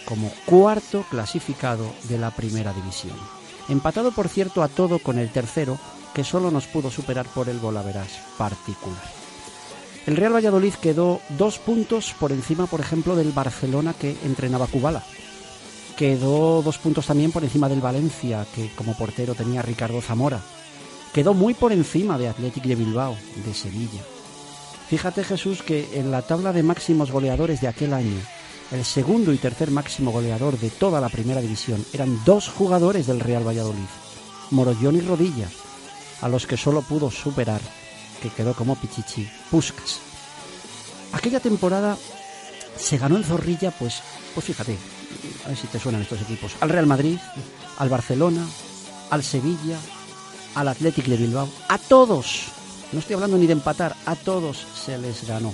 como 0.06 0.32
cuarto 0.46 1.04
clasificado 1.10 1.92
de 2.04 2.20
la 2.20 2.32
Primera 2.32 2.72
División. 2.74 3.18
Empatado, 3.70 4.12
por 4.12 4.30
cierto, 4.30 4.64
a 4.64 4.68
todo 4.68 5.00
con 5.00 5.18
el 5.18 5.30
tercero, 5.30 5.78
que 6.14 6.24
solo 6.24 6.52
nos 6.52 6.68
pudo 6.68 6.90
superar 6.90 7.26
por 7.28 7.50
el 7.50 7.60
golaveras 7.60 8.10
particular. 8.38 9.02
El 10.06 10.16
Real 10.16 10.34
Valladolid 10.34 10.74
quedó 10.76 11.20
dos 11.38 11.60
puntos 11.60 12.16
por 12.18 12.32
encima, 12.32 12.66
por 12.66 12.80
ejemplo, 12.80 13.16
del 13.16 13.34
Barcelona 13.34 13.94
que 13.94 14.16
entrenaba 14.24 14.68
Kubala. 14.68 15.04
Quedó 15.98 16.62
dos 16.62 16.78
puntos 16.78 17.06
también 17.08 17.32
por 17.32 17.44
encima 17.44 17.68
del 17.68 17.82
Valencia, 17.82 18.46
que 18.56 18.70
como 18.76 18.96
portero 18.96 19.36
tenía 19.36 19.62
Ricardo 19.62 20.02
Zamora. 20.02 20.40
Quedó 21.14 21.34
muy 21.34 21.54
por 21.54 21.74
encima 21.74 22.18
de 22.18 22.30
Athletic 22.30 22.64
de 22.64 22.76
Bilbao, 22.76 23.18
de 23.44 23.54
Sevilla. 23.54 24.02
Fíjate 24.88 25.26
Jesús 25.26 25.62
que 25.62 26.00
en 26.00 26.12
la 26.12 26.22
tabla 26.22 26.54
de 26.54 26.64
máximos 26.64 27.12
goleadores 27.12 27.60
de 27.60 27.68
aquel 27.68 27.94
año, 27.94 28.18
el 28.72 28.84
segundo 28.84 29.34
y 29.34 29.38
tercer 29.38 29.72
máximo 29.72 30.12
goleador 30.12 30.60
de 30.60 30.70
toda 30.70 31.00
la 31.00 31.10
primera 31.10 31.42
división 31.42 31.86
eran 31.94 32.24
dos 32.26 32.50
jugadores 32.50 33.08
del 33.08 33.20
Real 33.20 33.48
Valladolid, 33.48 33.88
Morollón 34.52 34.98
y 34.98 35.02
Rodilla, 35.02 35.48
a 36.22 36.28
los 36.28 36.46
que 36.46 36.58
solo 36.58 36.82
pudo 36.82 37.10
superar, 37.10 37.62
que 38.22 38.30
quedó 38.30 38.54
como 38.54 38.76
Pichichi, 38.76 39.30
Puskas. 39.50 40.00
Aquella 41.14 41.40
temporada 41.40 41.98
se 42.78 42.98
ganó 42.98 43.16
en 43.16 43.24
Zorrilla, 43.24 43.72
pues, 43.72 44.02
pues 44.34 44.46
fíjate, 44.46 44.78
a 45.46 45.50
ver 45.50 45.58
si 45.58 45.68
te 45.68 45.80
suenan 45.80 46.02
estos 46.02 46.22
equipos, 46.22 46.54
al 46.60 46.70
Real 46.70 46.88
Madrid, 46.88 47.18
al 47.78 47.90
Barcelona, 47.90 48.46
al 49.10 49.24
Sevilla, 49.24 49.80
al 50.56 50.68
Athletic 50.68 51.06
de 51.06 51.18
Bilbao, 51.18 51.48
a 51.70 51.78
todos, 51.78 52.48
no 52.92 53.00
estoy 53.00 53.14
hablando 53.14 53.38
ni 53.38 53.48
de 53.48 53.54
empatar, 53.54 53.96
a 54.06 54.16
todos 54.16 54.58
se 54.86 54.98
les 54.98 55.26
ganó. 55.26 55.54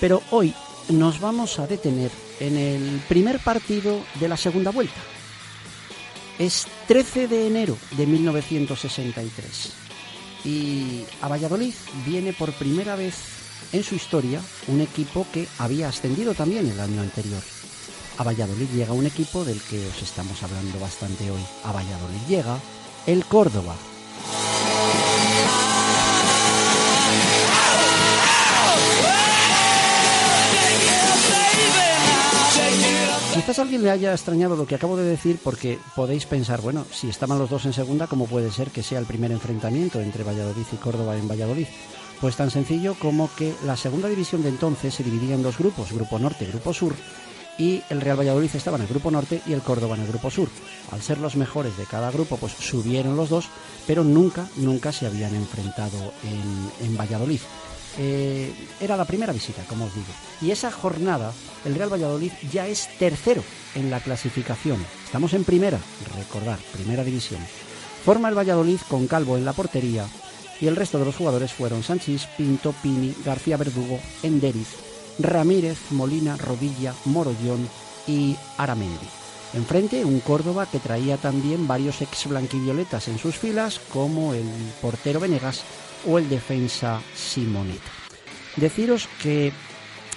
Pero 0.00 0.22
hoy 0.30 0.54
nos 0.88 1.20
vamos 1.20 1.58
a 1.58 1.66
detener 1.66 2.10
en 2.40 2.56
el 2.56 3.00
primer 3.08 3.38
partido 3.40 4.00
de 4.20 4.28
la 4.28 4.36
segunda 4.36 4.70
vuelta. 4.70 5.00
Es 6.38 6.66
13 6.88 7.28
de 7.28 7.46
enero 7.46 7.76
de 7.96 8.06
1963 8.06 9.72
y 10.44 11.04
a 11.20 11.28
Valladolid 11.28 11.74
viene 12.04 12.32
por 12.32 12.52
primera 12.52 12.96
vez 12.96 13.14
en 13.72 13.82
su 13.82 13.94
historia 13.94 14.40
un 14.68 14.80
equipo 14.80 15.26
que 15.32 15.46
había 15.58 15.88
ascendido 15.88 16.34
también 16.34 16.68
el 16.68 16.80
año 16.80 17.00
anterior. 17.00 17.42
A 18.18 18.24
Valladolid 18.24 18.68
llega 18.74 18.92
un 18.92 19.06
equipo 19.06 19.44
del 19.44 19.60
que 19.60 19.86
os 19.88 20.02
estamos 20.02 20.42
hablando 20.42 20.78
bastante 20.78 21.30
hoy. 21.30 21.40
A 21.64 21.72
Valladolid 21.72 22.20
llega 22.28 22.58
el 23.06 23.24
Córdoba. 23.24 23.74
Quizás 33.52 33.58
a 33.58 33.62
alguien 33.64 33.82
le 33.82 33.90
haya 33.90 34.12
extrañado 34.12 34.56
lo 34.56 34.66
que 34.66 34.76
acabo 34.76 34.96
de 34.96 35.04
decir 35.04 35.38
porque 35.44 35.78
podéis 35.94 36.24
pensar, 36.24 36.62
bueno, 36.62 36.86
si 36.90 37.10
estaban 37.10 37.38
los 37.38 37.50
dos 37.50 37.66
en 37.66 37.74
segunda, 37.74 38.06
¿cómo 38.06 38.26
puede 38.26 38.50
ser 38.50 38.70
que 38.70 38.82
sea 38.82 38.98
el 38.98 39.04
primer 39.04 39.30
enfrentamiento 39.30 40.00
entre 40.00 40.24
Valladolid 40.24 40.64
y 40.72 40.76
Córdoba 40.76 41.18
en 41.18 41.28
Valladolid? 41.28 41.66
Pues 42.18 42.34
tan 42.34 42.50
sencillo 42.50 42.94
como 42.98 43.28
que 43.36 43.52
la 43.66 43.76
segunda 43.76 44.08
división 44.08 44.42
de 44.42 44.48
entonces 44.48 44.94
se 44.94 45.04
dividía 45.04 45.34
en 45.34 45.42
dos 45.42 45.58
grupos, 45.58 45.92
Grupo 45.92 46.18
Norte 46.18 46.46
y 46.46 46.48
Grupo 46.48 46.72
Sur, 46.72 46.94
y 47.58 47.82
el 47.90 48.00
Real 48.00 48.18
Valladolid 48.18 48.48
estaba 48.54 48.78
en 48.78 48.84
el 48.84 48.88
Grupo 48.88 49.10
Norte 49.10 49.42
y 49.46 49.52
el 49.52 49.60
Córdoba 49.60 49.96
en 49.96 50.00
el 50.00 50.08
Grupo 50.08 50.30
Sur. 50.30 50.48
Al 50.90 51.02
ser 51.02 51.18
los 51.18 51.36
mejores 51.36 51.76
de 51.76 51.84
cada 51.84 52.10
grupo, 52.10 52.38
pues 52.38 52.54
subieron 52.54 53.16
los 53.16 53.28
dos, 53.28 53.50
pero 53.86 54.02
nunca, 54.02 54.48
nunca 54.56 54.92
se 54.92 55.04
habían 55.04 55.34
enfrentado 55.34 56.14
en, 56.24 56.86
en 56.86 56.96
Valladolid. 56.96 57.40
Eh, 57.98 58.52
era 58.80 58.96
la 58.96 59.04
primera 59.04 59.32
visita, 59.32 59.62
como 59.68 59.84
os 59.84 59.94
digo. 59.94 60.06
Y 60.40 60.50
esa 60.50 60.70
jornada, 60.70 61.32
el 61.64 61.74
Real 61.74 61.92
Valladolid 61.92 62.32
ya 62.50 62.66
es 62.66 62.88
tercero 62.98 63.42
en 63.74 63.90
la 63.90 64.00
clasificación. 64.00 64.84
Estamos 65.04 65.34
en 65.34 65.44
primera, 65.44 65.78
recordar, 66.16 66.58
primera 66.72 67.04
división. 67.04 67.40
Forma 68.04 68.28
el 68.28 68.36
Valladolid 68.36 68.80
con 68.88 69.06
Calvo 69.06 69.36
en 69.36 69.44
la 69.44 69.52
portería 69.52 70.06
y 70.60 70.66
el 70.66 70.76
resto 70.76 70.98
de 70.98 71.04
los 71.04 71.16
jugadores 71.16 71.52
fueron 71.52 71.82
Sánchez, 71.82 72.26
Pinto, 72.36 72.74
Pini, 72.82 73.14
García 73.24 73.56
Verdugo, 73.56 74.00
Enderiz, 74.22 74.68
Ramírez, 75.18 75.78
Molina, 75.90 76.36
Rodilla, 76.36 76.94
Morollón 77.04 77.68
y 78.06 78.36
Aramendi. 78.56 79.21
Enfrente, 79.54 80.04
un 80.04 80.20
Córdoba 80.20 80.66
que 80.70 80.78
traía 80.78 81.18
también 81.18 81.68
varios 81.68 82.00
ex 82.00 82.26
blanquivioletas 82.26 83.08
en 83.08 83.18
sus 83.18 83.36
filas, 83.36 83.80
como 83.92 84.32
el 84.32 84.46
portero 84.80 85.20
Venegas 85.20 85.62
o 86.06 86.18
el 86.18 86.28
defensa 86.28 87.00
Simoneta. 87.14 87.90
Deciros 88.56 89.08
que 89.22 89.52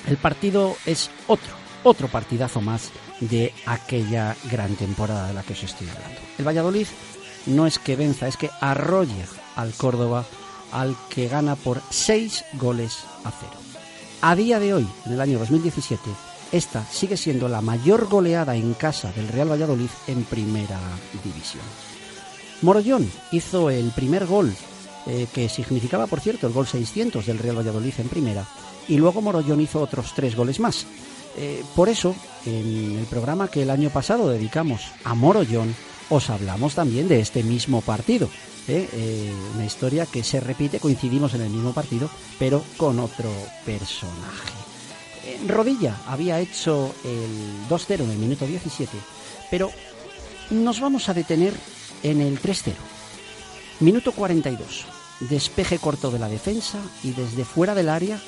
el 0.07 0.17
partido 0.17 0.75
es 0.85 1.09
otro, 1.27 1.53
otro 1.83 2.07
partidazo 2.07 2.61
más 2.61 2.91
de 3.19 3.53
aquella 3.65 4.35
gran 4.51 4.75
temporada 4.75 5.27
de 5.27 5.33
la 5.33 5.43
que 5.43 5.53
os 5.53 5.63
estoy 5.63 5.87
hablando. 5.89 6.19
El 6.37 6.47
Valladolid 6.47 6.87
no 7.45 7.67
es 7.67 7.79
que 7.79 7.95
venza, 7.95 8.27
es 8.27 8.37
que 8.37 8.49
arrolla 8.61 9.25
al 9.55 9.73
Córdoba, 9.73 10.25
al 10.71 10.95
que 11.09 11.27
gana 11.27 11.55
por 11.55 11.81
seis 11.89 12.43
goles 12.53 13.03
a 13.23 13.31
cero. 13.31 13.53
A 14.21 14.35
día 14.35 14.59
de 14.59 14.73
hoy, 14.73 14.87
en 15.05 15.13
el 15.13 15.21
año 15.21 15.39
2017, 15.39 16.01
esta 16.55 16.85
sigue 16.85 17.17
siendo 17.17 17.47
la 17.47 17.61
mayor 17.61 18.07
goleada 18.07 18.55
en 18.55 18.73
casa 18.73 19.11
del 19.11 19.27
Real 19.27 19.51
Valladolid 19.51 19.89
en 20.07 20.23
primera 20.23 20.79
división. 21.23 21.63
Morollón 22.61 23.11
hizo 23.31 23.69
el 23.69 23.91
primer 23.91 24.25
gol 24.25 24.55
eh, 25.07 25.27
que 25.33 25.49
significaba, 25.49 26.07
por 26.07 26.19
cierto, 26.19 26.47
el 26.47 26.53
gol 26.53 26.65
600 26.65 27.25
del 27.25 27.39
Real 27.39 27.57
Valladolid 27.57 27.93
en 27.97 28.07
primera, 28.07 28.45
y 28.87 28.97
luego 28.97 29.21
Morollón 29.21 29.61
hizo 29.61 29.81
otros 29.81 30.13
tres 30.15 30.35
goles 30.35 30.59
más. 30.59 30.87
Eh, 31.37 31.63
por 31.75 31.89
eso, 31.89 32.15
en 32.45 32.97
el 32.97 33.05
programa 33.05 33.49
que 33.49 33.63
el 33.63 33.69
año 33.69 33.89
pasado 33.89 34.29
dedicamos 34.29 34.81
a 35.03 35.13
Morollón, 35.13 35.75
os 36.09 36.29
hablamos 36.29 36.75
también 36.75 37.07
de 37.07 37.19
este 37.19 37.43
mismo 37.43 37.81
partido. 37.81 38.29
¿eh? 38.67 39.31
una 39.53 39.65
historia 39.65 40.07
que 40.07 40.23
se 40.23 40.39
repite, 40.39 40.79
coincidimos 40.79 41.33
en 41.35 41.41
el 41.41 41.49
mismo 41.49 41.73
partido, 41.73 42.09
pero 42.39 42.63
con 42.77 42.99
otro 42.99 43.29
personaje. 43.63 44.64
Rodilla 45.47 45.97
había 46.07 46.39
hecho 46.39 46.93
el 47.03 47.67
2-0 47.69 48.01
en 48.01 48.11
el 48.11 48.17
minuto 48.17 48.45
17, 48.45 48.91
pero 49.49 49.71
nos 50.49 50.79
vamos 50.79 51.09
a 51.09 51.13
detener 51.13 51.53
en 52.03 52.21
el 52.21 52.41
3-0. 52.41 52.73
Minuto 53.79 54.11
42 54.11 54.85
despeje 55.19 55.79
corto 55.79 56.11
de 56.11 56.19
la 56.19 56.27
defensa 56.27 56.79
y 57.03 57.11
desde 57.11 57.45
fuera 57.45 57.73
del 57.73 57.89
área 57.89 58.19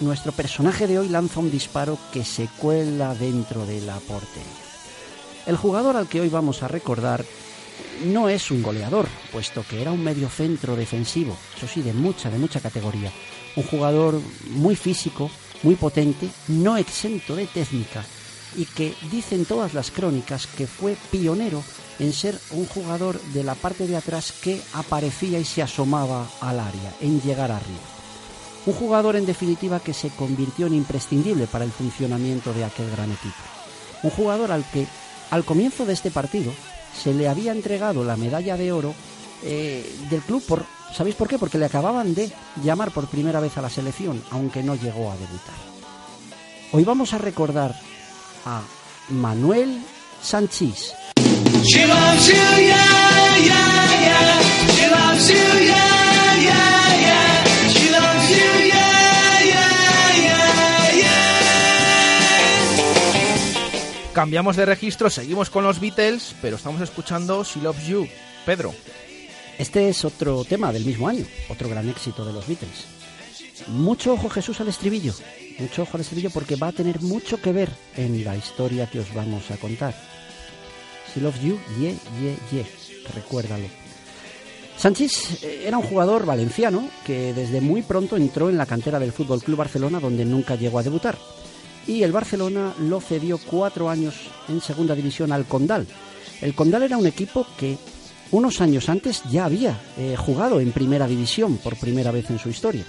nuestro 0.00 0.32
personaje 0.32 0.86
de 0.86 0.98
hoy 0.98 1.08
lanza 1.08 1.40
un 1.40 1.50
disparo 1.50 1.98
que 2.12 2.24
se 2.24 2.48
cuela 2.58 3.14
dentro 3.14 3.64
de 3.66 3.80
la 3.80 3.98
portería. 4.00 4.44
El 5.46 5.56
jugador 5.56 5.96
al 5.96 6.08
que 6.08 6.20
hoy 6.20 6.28
vamos 6.28 6.62
a 6.62 6.68
recordar 6.68 7.24
no 8.04 8.28
es 8.28 8.50
un 8.50 8.62
goleador, 8.62 9.06
puesto 9.32 9.64
que 9.68 9.80
era 9.80 9.92
un 9.92 10.02
mediocentro 10.02 10.76
defensivo, 10.76 11.36
eso 11.56 11.66
sí, 11.66 11.82
de 11.82 11.92
mucha, 11.92 12.30
de 12.30 12.38
mucha 12.38 12.60
categoría. 12.60 13.10
Un 13.54 13.62
jugador 13.62 14.20
muy 14.50 14.76
físico, 14.76 15.30
muy 15.66 15.74
potente, 15.74 16.30
no 16.46 16.76
exento 16.76 17.34
de 17.34 17.48
técnica 17.48 18.04
y 18.56 18.66
que 18.66 18.94
dicen 19.10 19.44
todas 19.44 19.74
las 19.74 19.90
crónicas 19.90 20.46
que 20.46 20.68
fue 20.68 20.96
pionero 21.10 21.60
en 21.98 22.12
ser 22.12 22.38
un 22.52 22.66
jugador 22.66 23.20
de 23.34 23.42
la 23.42 23.56
parte 23.56 23.88
de 23.88 23.96
atrás 23.96 24.30
que 24.30 24.62
aparecía 24.74 25.40
y 25.40 25.44
se 25.44 25.62
asomaba 25.62 26.24
al 26.40 26.60
área, 26.60 26.94
en 27.00 27.20
llegar 27.20 27.50
arriba. 27.50 27.80
Un 28.64 28.74
jugador 28.74 29.16
en 29.16 29.26
definitiva 29.26 29.80
que 29.80 29.92
se 29.92 30.10
convirtió 30.10 30.68
en 30.68 30.74
imprescindible 30.74 31.48
para 31.48 31.64
el 31.64 31.72
funcionamiento 31.72 32.52
de 32.52 32.64
aquel 32.64 32.88
gran 32.88 33.10
equipo. 33.10 33.34
Un 34.04 34.10
jugador 34.10 34.52
al 34.52 34.64
que 34.70 34.86
al 35.32 35.44
comienzo 35.44 35.84
de 35.84 35.94
este 35.94 36.12
partido 36.12 36.52
se 36.96 37.12
le 37.12 37.28
había 37.28 37.50
entregado 37.50 38.04
la 38.04 38.16
medalla 38.16 38.56
de 38.56 38.70
oro 38.70 38.94
eh, 39.42 39.84
del 40.10 40.20
club 40.20 40.44
por 40.46 40.64
¿sabéis 40.92 41.16
por 41.16 41.28
qué? 41.28 41.38
Porque 41.38 41.58
le 41.58 41.66
acababan 41.66 42.14
de 42.14 42.30
llamar 42.62 42.90
por 42.90 43.06
primera 43.06 43.40
vez 43.40 43.56
a 43.58 43.62
la 43.62 43.70
selección, 43.70 44.22
aunque 44.30 44.62
no 44.62 44.74
llegó 44.74 45.10
a 45.10 45.16
debutar. 45.16 45.54
Hoy 46.72 46.84
vamos 46.84 47.12
a 47.12 47.18
recordar 47.18 47.74
a 48.44 48.62
Manuel 49.08 49.82
Sanchís. 50.22 50.92
Cambiamos 64.16 64.56
de 64.56 64.64
registro, 64.64 65.10
seguimos 65.10 65.50
con 65.50 65.62
los 65.62 65.78
Beatles, 65.78 66.34
pero 66.40 66.56
estamos 66.56 66.80
escuchando 66.80 67.44
She 67.44 67.60
Loves 67.60 67.86
You. 67.86 68.08
Pedro, 68.46 68.74
Este 69.58 69.88
es 69.88 70.04
otro 70.04 70.44
tema 70.44 70.70
del 70.70 70.84
mismo 70.84 71.08
año, 71.08 71.24
otro 71.48 71.68
gran 71.68 71.88
éxito 71.88 72.24
de 72.26 72.32
los 72.32 72.46
Beatles. 72.46 72.84
Mucho 73.68 74.12
ojo 74.12 74.28
Jesús 74.28 74.60
al 74.60 74.68
estribillo, 74.68 75.14
mucho 75.58 75.82
ojo 75.82 75.96
al 75.96 76.02
estribillo 76.02 76.30
porque 76.30 76.56
va 76.56 76.68
a 76.68 76.72
tener 76.72 77.00
mucho 77.00 77.40
que 77.40 77.52
ver 77.52 77.70
en 77.96 78.22
la 78.22 78.36
historia 78.36 78.86
que 78.90 79.00
os 79.00 79.14
vamos 79.14 79.50
a 79.50 79.56
contar. 79.56 79.94
She 81.14 81.22
loves 81.22 81.40
you, 81.40 81.58
yeah, 81.80 81.94
yeah, 82.20 82.36
yeah, 82.52 82.66
recuérdalo. 83.14 83.66
Sánchez 84.76 85.42
eh, 85.42 85.64
era 85.66 85.78
un 85.78 85.84
jugador 85.84 86.26
valenciano 86.26 86.90
que 87.06 87.32
desde 87.32 87.62
muy 87.62 87.80
pronto 87.80 88.18
entró 88.18 88.50
en 88.50 88.58
la 88.58 88.66
cantera 88.66 88.98
del 88.98 89.12
Fútbol 89.12 89.42
Club 89.42 89.56
Barcelona 89.56 90.00
donde 90.00 90.26
nunca 90.26 90.56
llegó 90.56 90.78
a 90.78 90.82
debutar. 90.82 91.16
Y 91.86 92.02
el 92.02 92.12
Barcelona 92.12 92.74
lo 92.78 93.00
cedió 93.00 93.38
cuatro 93.38 93.88
años 93.88 94.14
en 94.48 94.60
segunda 94.60 94.94
división 94.94 95.32
al 95.32 95.46
Condal. 95.46 95.86
El 96.42 96.54
Condal 96.54 96.82
era 96.82 96.98
un 96.98 97.06
equipo 97.06 97.46
que 97.56 97.78
unos 98.32 98.60
años 98.60 98.88
antes 98.88 99.22
ya 99.30 99.44
había 99.44 99.78
eh, 99.96 100.14
jugado 100.16 100.60
en 100.60 100.72
primera 100.72 101.06
división 101.06 101.56
por 101.58 101.76
primera 101.76 102.10
vez 102.10 102.28
en 102.30 102.38
su 102.38 102.48
historia. 102.48 102.84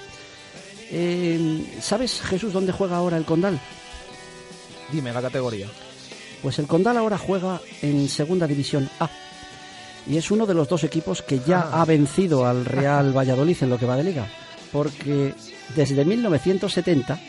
Eh, 0.92 1.66
¿Sabes, 1.82 2.22
Jesús, 2.22 2.54
dónde 2.54 2.72
juega 2.72 2.98
ahora 2.98 3.18
el 3.18 3.26
Condal? 3.26 3.60
dime 4.92 5.12
la 5.12 5.22
categoría. 5.22 5.68
Pues 6.42 6.60
el 6.60 6.68
Condal 6.68 6.96
ahora 6.98 7.18
juega 7.18 7.60
en 7.82 8.08
Segunda 8.08 8.48
División 8.48 8.90
A. 9.00 9.10
Y 10.10 10.16
es 10.16 10.32
uno 10.32 10.46
de 10.46 10.54
los 10.54 10.70
dos 10.70 10.86
equipos 10.86 11.22
que 11.22 11.42
ya 11.46 11.60
Ah. 11.72 11.82
ha 11.82 11.86
vencido 11.86 12.46
al 12.46 12.64
Real 12.64 13.12
Valladolid 13.16 13.58
en 13.62 13.70
lo 13.70 13.78
que 13.78 13.86
va 13.86 13.98
de 13.98 14.06
liga. 14.06 14.28
Porque 14.72 15.34
desde 15.76 16.06
1970 16.06 17.20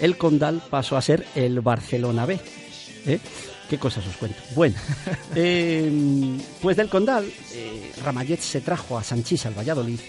el 0.00 0.16
Condal 0.16 0.62
pasó 0.70 0.96
a 0.96 1.02
ser 1.02 1.26
el 1.34 1.60
Barcelona 1.60 2.26
B. 2.26 2.38
¿Eh? 3.06 3.18
¿Qué 3.68 3.78
cosas 3.78 4.06
os 4.06 4.16
cuento? 4.16 4.38
Bueno, 4.54 4.74
eh, 5.34 5.90
pues 6.60 6.76
del 6.76 6.88
Condal, 6.88 7.30
eh, 7.52 7.92
Ramallet 8.04 8.40
se 8.40 8.60
trajo 8.60 8.98
a 8.98 9.04
Sanchís 9.04 9.46
al 9.46 9.56
Valladolid, 9.56 10.00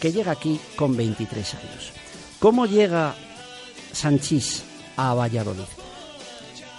que 0.00 0.12
llega 0.12 0.32
aquí 0.32 0.58
con 0.74 0.96
23 0.96 1.54
años. 1.54 1.92
¿Cómo 2.38 2.66
llega 2.66 3.14
Sanchís 3.92 4.62
a 4.96 5.14
Valladolid? 5.14 5.62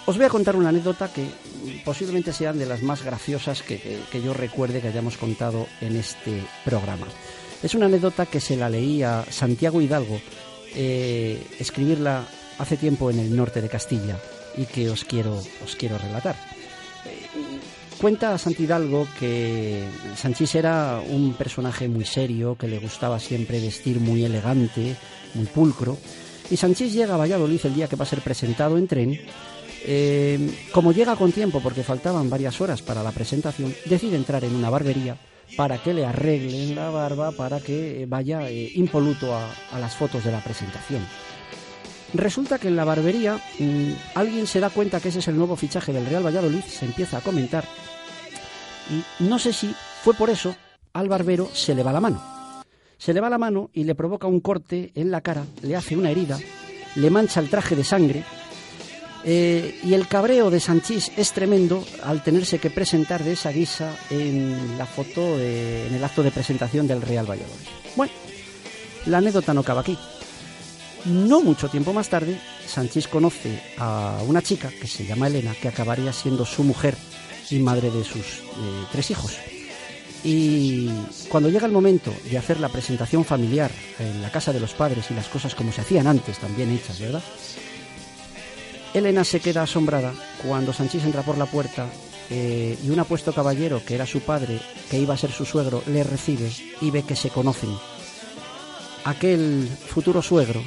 Os 0.06 0.16
voy 0.16 0.24
a 0.26 0.30
contar 0.30 0.56
una 0.56 0.68
anécdota 0.70 1.12
que 1.12 1.26
posiblemente 1.84 2.32
sean 2.32 2.58
de 2.58 2.66
las 2.66 2.82
más 2.82 3.02
graciosas 3.02 3.62
que, 3.62 3.78
que- 3.78 4.00
que 4.10 4.22
yo 4.22 4.32
recuerde 4.32 4.80
que 4.80 4.88
hayamos 4.88 5.16
contado 5.18 5.66
en 5.80 5.96
este 5.96 6.42
programa. 6.64 7.06
Es 7.62 7.74
una 7.74 7.86
anécdota 7.86 8.24
que 8.26 8.40
se 8.40 8.56
la 8.56 8.70
leí 8.70 9.02
a 9.02 9.24
Santiago 9.30 9.80
Hidalgo 9.82 10.20
eh, 10.74 11.42
escribirla 11.58 12.24
hace 12.58 12.76
tiempo 12.76 13.10
en 13.10 13.18
el 13.18 13.34
norte 13.34 13.60
de 13.60 13.68
Castilla 13.68 14.16
y 14.56 14.64
que 14.64 14.90
os 14.90 15.04
quiero, 15.04 15.34
os 15.64 15.76
quiero 15.76 15.98
relatar. 15.98 16.36
Cuenta 18.00 18.38
Santi 18.38 18.62
Hidalgo 18.62 19.08
que 19.18 19.82
Sanchís 20.14 20.54
era 20.54 21.02
un 21.04 21.34
personaje 21.34 21.88
muy 21.88 22.04
serio, 22.04 22.56
que 22.56 22.68
le 22.68 22.78
gustaba 22.78 23.18
siempre 23.18 23.60
vestir 23.60 23.98
muy 23.98 24.24
elegante, 24.24 24.94
muy 25.34 25.46
pulcro. 25.46 25.98
Y 26.48 26.56
Sanchís 26.56 26.92
llega 26.92 27.14
a 27.14 27.16
Valladolid 27.16 27.60
el 27.64 27.74
día 27.74 27.88
que 27.88 27.96
va 27.96 28.04
a 28.04 28.08
ser 28.08 28.20
presentado 28.20 28.78
en 28.78 28.86
tren. 28.86 29.20
Eh, 29.84 30.68
como 30.70 30.92
llega 30.92 31.16
con 31.16 31.32
tiempo 31.32 31.60
porque 31.60 31.82
faltaban 31.82 32.30
varias 32.30 32.60
horas 32.60 32.82
para 32.82 33.02
la 33.02 33.10
presentación, 33.10 33.74
decide 33.86 34.16
entrar 34.16 34.44
en 34.44 34.54
una 34.54 34.70
barbería 34.70 35.16
para 35.56 35.78
que 35.78 35.92
le 35.92 36.06
arreglen 36.06 36.76
la 36.76 36.90
barba 36.90 37.32
para 37.32 37.58
que 37.58 38.06
vaya 38.08 38.48
eh, 38.48 38.70
impoluto 38.74 39.34
a 39.34 39.78
las 39.80 39.96
fotos 39.96 40.22
de 40.22 40.30
la 40.30 40.42
presentación. 40.42 41.02
Resulta 42.14 42.58
que 42.58 42.68
en 42.68 42.76
la 42.76 42.84
barbería 42.84 43.40
mm, 43.58 43.92
alguien 44.14 44.46
se 44.46 44.60
da 44.60 44.70
cuenta 44.70 45.00
que 45.00 45.10
ese 45.10 45.18
es 45.18 45.28
el 45.28 45.36
nuevo 45.36 45.56
fichaje 45.56 45.92
del 45.92 46.06
Real 46.06 46.24
Valladolid, 46.24 46.62
se 46.62 46.86
empieza 46.86 47.18
a 47.18 47.20
comentar 47.20 47.64
y 48.90 49.24
no 49.24 49.38
sé 49.38 49.52
si 49.52 49.74
fue 50.02 50.14
por 50.14 50.30
eso 50.30 50.54
al 50.92 51.08
barbero 51.08 51.50
se 51.52 51.74
le 51.74 51.82
va 51.82 51.92
la 51.92 52.00
mano. 52.00 52.22
Se 52.96 53.12
le 53.12 53.20
va 53.20 53.30
la 53.30 53.38
mano 53.38 53.70
y 53.72 53.84
le 53.84 53.94
provoca 53.94 54.26
un 54.26 54.40
corte 54.40 54.90
en 54.94 55.10
la 55.10 55.20
cara, 55.20 55.44
le 55.62 55.76
hace 55.76 55.96
una 55.96 56.10
herida, 56.10 56.38
le 56.96 57.10
mancha 57.10 57.40
el 57.40 57.48
traje 57.48 57.76
de 57.76 57.84
sangre 57.84 58.24
eh, 59.24 59.78
y 59.84 59.94
el 59.94 60.08
cabreo 60.08 60.50
de 60.50 60.58
Sanchís 60.58 61.12
es 61.16 61.32
tremendo 61.32 61.84
al 62.02 62.22
tenerse 62.24 62.58
que 62.58 62.70
presentar 62.70 63.22
de 63.22 63.32
esa 63.32 63.52
guisa 63.52 63.94
en 64.10 64.76
la 64.78 64.86
foto, 64.86 65.38
en 65.38 65.94
el 65.94 66.02
acto 66.02 66.22
de 66.22 66.30
presentación 66.30 66.88
del 66.88 67.02
Real 67.02 67.26
Valladolid. 67.26 67.68
Bueno, 67.94 68.12
la 69.06 69.18
anécdota 69.18 69.54
no 69.54 69.60
acaba 69.60 69.82
aquí. 69.82 69.96
No 71.04 71.40
mucho 71.40 71.68
tiempo 71.68 71.92
más 71.92 72.08
tarde, 72.08 72.38
Sanchís 72.66 73.08
conoce 73.08 73.62
a 73.78 74.20
una 74.26 74.42
chica 74.42 74.68
que 74.68 74.86
se 74.86 75.06
llama 75.06 75.28
Elena, 75.28 75.54
que 75.60 75.68
acabaría 75.68 76.12
siendo 76.12 76.44
su 76.44 76.64
mujer 76.64 76.96
y 77.50 77.58
madre 77.60 77.90
de 77.90 78.04
sus 78.04 78.20
eh, 78.20 78.84
tres 78.92 79.10
hijos. 79.10 79.36
Y 80.24 80.90
cuando 81.28 81.48
llega 81.48 81.66
el 81.66 81.72
momento 81.72 82.12
de 82.28 82.38
hacer 82.38 82.58
la 82.58 82.68
presentación 82.68 83.24
familiar 83.24 83.70
en 83.98 84.20
la 84.20 84.32
casa 84.32 84.52
de 84.52 84.60
los 84.60 84.74
padres 84.74 85.10
y 85.10 85.14
las 85.14 85.28
cosas 85.28 85.54
como 85.54 85.72
se 85.72 85.80
hacían 85.80 86.08
antes, 86.08 86.38
también 86.38 86.70
hechas, 86.70 86.98
¿verdad? 87.00 87.22
Elena 88.94 89.22
se 89.22 89.40
queda 89.40 89.62
asombrada 89.62 90.12
cuando 90.42 90.72
Sanchís 90.72 91.04
entra 91.04 91.22
por 91.22 91.38
la 91.38 91.46
puerta 91.46 91.86
eh, 92.30 92.76
y 92.82 92.90
un 92.90 92.98
apuesto 92.98 93.32
caballero, 93.32 93.82
que 93.84 93.94
era 93.94 94.06
su 94.06 94.20
padre, 94.20 94.60
que 94.90 94.98
iba 94.98 95.14
a 95.14 95.18
ser 95.18 95.30
su 95.30 95.44
suegro, 95.44 95.82
le 95.86 96.02
recibe 96.02 96.50
y 96.80 96.90
ve 96.90 97.02
que 97.04 97.16
se 97.16 97.30
conocen. 97.30 97.70
Aquel 99.08 99.66
futuro 99.92 100.20
suegro 100.20 100.60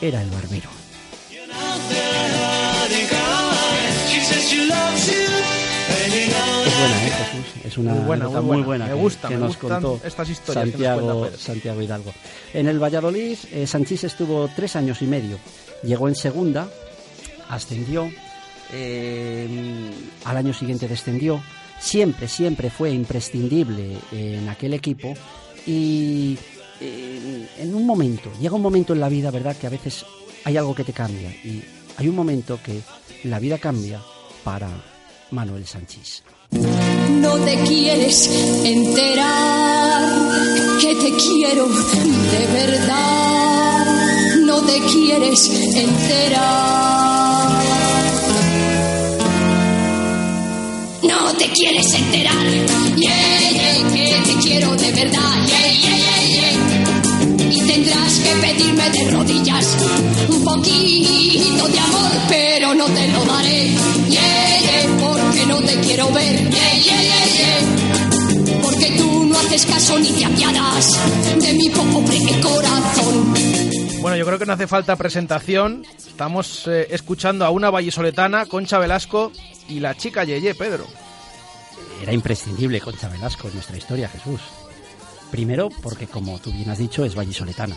era 0.00 0.22
el 0.22 0.30
barbero. 0.30 0.70
Es 5.42 6.78
buena, 6.78 7.06
¿eh, 7.06 7.10
Jesús? 7.10 7.64
Es 7.64 7.78
una 7.78 7.92
Muy 7.94 8.04
buena, 8.04 8.28
muy 8.28 8.40
buena. 8.42 8.64
buena, 8.64 8.84
Me 8.86 8.90
que- 8.92 8.96
gusta, 9.00 9.28
que 9.28 9.34
me 9.36 9.40
nos 9.46 9.56
contó 9.56 10.00
estas 10.04 10.28
historias 10.28 10.66
nos 10.66 10.72
Santiago. 10.72 11.30
Santiago 11.36 11.82
Hidalgo. 11.82 12.12
En 12.54 12.68
el 12.68 12.78
Valladolid, 12.82 13.36
eh, 13.52 13.66
Sanchís 13.66 14.04
estuvo 14.04 14.48
tres 14.54 14.76
años 14.76 15.02
y 15.02 15.06
medio. 15.06 15.38
Llegó 15.82 16.08
en 16.08 16.14
segunda, 16.14 16.68
ascendió, 17.48 18.08
eh, 18.72 19.48
al 20.24 20.36
año 20.36 20.54
siguiente 20.54 20.86
descendió. 20.86 21.42
Siempre, 21.80 22.28
siempre 22.28 22.70
fue 22.70 22.92
imprescindible 22.92 23.96
en 24.12 24.48
aquel 24.48 24.74
equipo 24.74 25.14
y 25.66 26.38
en 27.58 27.74
un 27.74 27.86
momento, 27.86 28.30
llega 28.40 28.54
un 28.56 28.62
momento 28.62 28.92
en 28.92 29.00
la 29.00 29.08
vida, 29.08 29.30
¿verdad?, 29.30 29.56
que 29.56 29.66
a 29.66 29.70
veces 29.70 30.04
hay 30.44 30.56
algo 30.56 30.74
que 30.74 30.84
te 30.84 30.92
cambia 30.92 31.30
y 31.30 31.62
hay 31.96 32.08
un 32.08 32.16
momento 32.16 32.58
que 32.62 32.80
la 33.24 33.38
vida 33.38 33.58
cambia 33.58 34.00
para 34.44 34.68
Manuel 35.30 35.66
Sanchís. 35.66 36.22
No 37.20 37.36
te 37.38 37.56
quieres 37.62 38.28
enterar 38.64 40.02
que 40.80 40.94
te 40.96 41.12
quiero 41.16 41.66
de 41.66 42.46
verdad. 42.52 43.86
No 44.44 44.60
te 44.62 44.80
quieres 44.92 45.48
enterar. 45.74 46.42
No 51.02 51.32
te 51.38 51.48
quieres 51.52 51.94
enterar. 51.94 52.46
Yeah, 52.96 53.50
yeah, 53.50 53.90
que 53.94 54.22
te 54.26 54.34
quiero 54.42 54.76
de 54.76 54.92
verdad. 54.92 55.46
Yeah, 55.46 55.72
yeah, 55.72 55.96
yeah, 55.96 56.21
tendrás 57.72 58.18
que 58.18 58.34
pedirme 58.36 58.90
de 58.90 59.10
rodillas 59.10 59.76
un 60.28 60.44
poquito 60.44 61.68
de 61.68 61.78
amor, 61.78 62.10
pero 62.28 62.74
no 62.74 62.84
te 62.84 63.08
lo 63.08 63.24
daré. 63.24 63.68
Yeah, 64.08 64.60
yeah, 64.60 64.98
porque 65.00 65.46
no 65.46 65.58
te 65.60 65.80
quiero 65.80 66.12
ver. 66.12 66.50
Yeah, 66.50 66.74
yeah, 66.74 67.02
yeah, 67.02 67.26
yeah. 67.36 68.60
Porque 68.62 68.90
tú 68.98 69.24
no 69.24 69.38
haces 69.38 69.64
caso 69.64 69.98
ni 69.98 70.10
te 70.10 70.24
apiadas 70.24 70.86
de 71.40 71.52
mi 71.54 71.70
pobre 71.70 72.40
corazón. 72.42 73.34
Bueno, 74.02 74.16
yo 74.16 74.26
creo 74.26 74.38
que 74.38 74.46
no 74.46 74.52
hace 74.52 74.66
falta 74.66 74.96
presentación. 74.96 75.86
Estamos 75.96 76.66
eh, 76.66 76.88
escuchando 76.90 77.46
a 77.46 77.50
una 77.50 77.70
vallisoletana, 77.70 78.46
Concha 78.46 78.78
Velasco 78.78 79.32
y 79.68 79.80
la 79.80 79.96
chica 79.96 80.24
Yeye, 80.24 80.54
Pedro. 80.54 80.86
Era 82.02 82.12
imprescindible 82.12 82.80
Concha 82.82 83.08
Velasco 83.08 83.48
en 83.48 83.54
nuestra 83.54 83.78
historia, 83.78 84.08
Jesús. 84.08 84.40
Primero, 85.32 85.70
porque 85.82 86.06
como 86.06 86.38
tú 86.38 86.52
bien 86.52 86.68
has 86.68 86.76
dicho, 86.76 87.06
es 87.06 87.14
vallisoletana. 87.14 87.74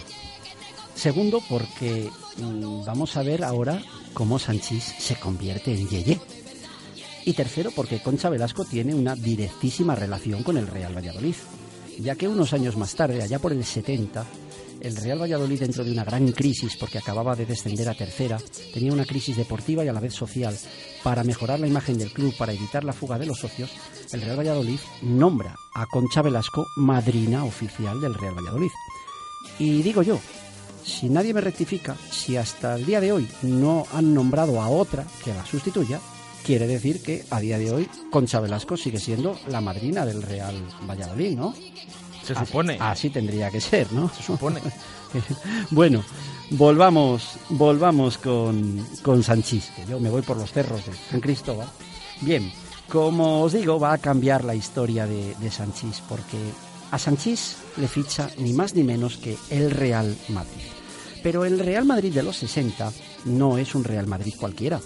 Segundo, 0.94 1.42
porque 1.50 2.10
mm, 2.38 2.84
vamos 2.84 3.16
a 3.16 3.24
ver 3.24 3.46
ahora 3.46 3.82
cómo 4.14 4.38
Sanchís 4.40 4.84
se 4.84 5.16
convierte 5.16 5.74
en 5.74 5.88
Yeye. 5.88 6.20
Y 7.24 7.32
tercero, 7.32 7.72
porque 7.74 8.02
Concha 8.02 8.30
Velasco 8.30 8.66
tiene 8.66 8.94
una 8.94 9.16
directísima 9.16 9.96
relación 9.96 10.44
con 10.44 10.58
el 10.58 10.68
Real 10.68 10.94
Valladolid, 10.98 11.36
ya 11.98 12.16
que 12.16 12.28
unos 12.28 12.52
años 12.52 12.76
más 12.76 12.94
tarde, 12.94 13.24
allá 13.24 13.40
por 13.40 13.54
el 13.54 13.64
70, 13.64 14.26
el 14.86 14.96
Real 14.96 15.20
Valladolid 15.20 15.60
dentro 15.60 15.84
de 15.84 15.92
una 15.92 16.04
gran 16.04 16.32
crisis 16.32 16.78
porque 16.78 17.00
acababa 17.00 17.36
de 17.36 17.48
descender 17.48 17.90
a 17.90 17.96
tercera, 17.96 18.38
tenía 18.72 18.94
una 18.94 19.06
crisis 19.06 19.36
deportiva 19.36 19.84
y 19.84 19.88
a 19.88 19.94
la 19.94 20.00
vez 20.00 20.14
social. 20.14 20.56
Para 21.04 21.24
mejorar 21.24 21.60
la 21.60 21.68
imagen 21.68 21.98
del 21.98 22.14
club, 22.14 22.36
para 22.38 22.54
evitar 22.54 22.84
la 22.84 22.94
fuga 22.94 23.18
de 23.18 23.26
los 23.26 23.40
socios, 23.40 23.72
el 24.12 24.22
Real 24.22 24.38
Valladolid 24.38 24.80
nombra 25.02 25.56
a 25.74 25.88
Concha 25.88 26.22
Velasco 26.22 26.68
madrina 26.78 27.44
oficial 27.46 28.00
del 28.00 28.14
Real 28.14 28.36
Valladolid. 28.36 28.70
Y 29.58 29.82
digo 29.82 30.04
yo, 30.04 30.20
si 30.84 31.10
nadie 31.10 31.34
me 31.34 31.42
rectifica, 31.42 31.96
si 32.12 32.38
hasta 32.38 32.76
el 32.76 32.86
día 32.86 33.02
de 33.02 33.12
hoy 33.12 33.28
no 33.42 33.88
han 33.92 34.14
nombrado 34.14 34.62
a 34.62 34.70
otra 34.70 35.04
que 35.24 35.34
la 35.34 35.46
sustituya, 35.46 36.00
quiere 36.46 36.68
decir 36.68 37.02
que 37.02 37.26
a 37.32 37.40
día 37.40 37.58
de 37.58 37.72
hoy 37.72 37.90
Concha 38.12 38.40
Velasco 38.40 38.78
sigue 38.78 39.00
siendo 39.00 39.36
la 39.48 39.62
madrina 39.62 40.06
del 40.06 40.22
Real 40.22 40.56
Valladolid, 40.88 41.36
¿no? 41.36 41.56
Se 42.26 42.36
supone. 42.36 42.78
Así 42.80 43.10
tendría 43.10 43.52
que 43.52 43.62
ser, 43.62 43.92
¿no? 43.94 44.10
Se 44.10 44.24
supone. 44.24 44.62
bueno, 45.72 46.04
volvamos, 46.52 47.38
volvamos 47.50 48.18
con, 48.18 48.86
con 49.02 49.24
Sanchís, 49.24 49.72
que 49.76 49.86
yo 49.86 50.00
me 50.00 50.10
voy 50.10 50.22
por 50.22 50.38
los 50.38 50.52
cerros 50.52 50.86
de 50.86 50.94
San 50.94 51.22
Cristóbal. 51.22 51.68
Bien, 52.22 52.52
como 52.90 53.42
os 53.42 53.54
digo, 53.54 53.80
va 53.80 53.94
a 53.94 53.98
cambiar 53.98 54.44
la 54.44 54.56
historia 54.56 55.06
de, 55.06 55.36
de 55.36 55.52
Sanchís, 55.52 56.02
porque 56.08 56.38
a 56.92 56.98
Sanchís 56.98 57.58
le 57.78 57.88
ficha 57.88 58.30
ni 58.38 58.54
más 58.54 58.74
ni 58.76 58.84
menos 58.84 59.18
que 59.18 59.38
el 59.50 59.72
Real 59.72 60.16
Madrid. 60.30 60.64
Pero 61.22 61.46
el 61.46 61.60
Real 61.60 61.86
Madrid 61.86 62.14
de 62.14 62.24
los 62.24 62.38
60 62.38 62.92
no 63.26 63.58
es 63.58 63.76
un 63.76 63.84
Real 63.84 64.08
Madrid 64.08 64.36
cualquiera. 64.40 64.80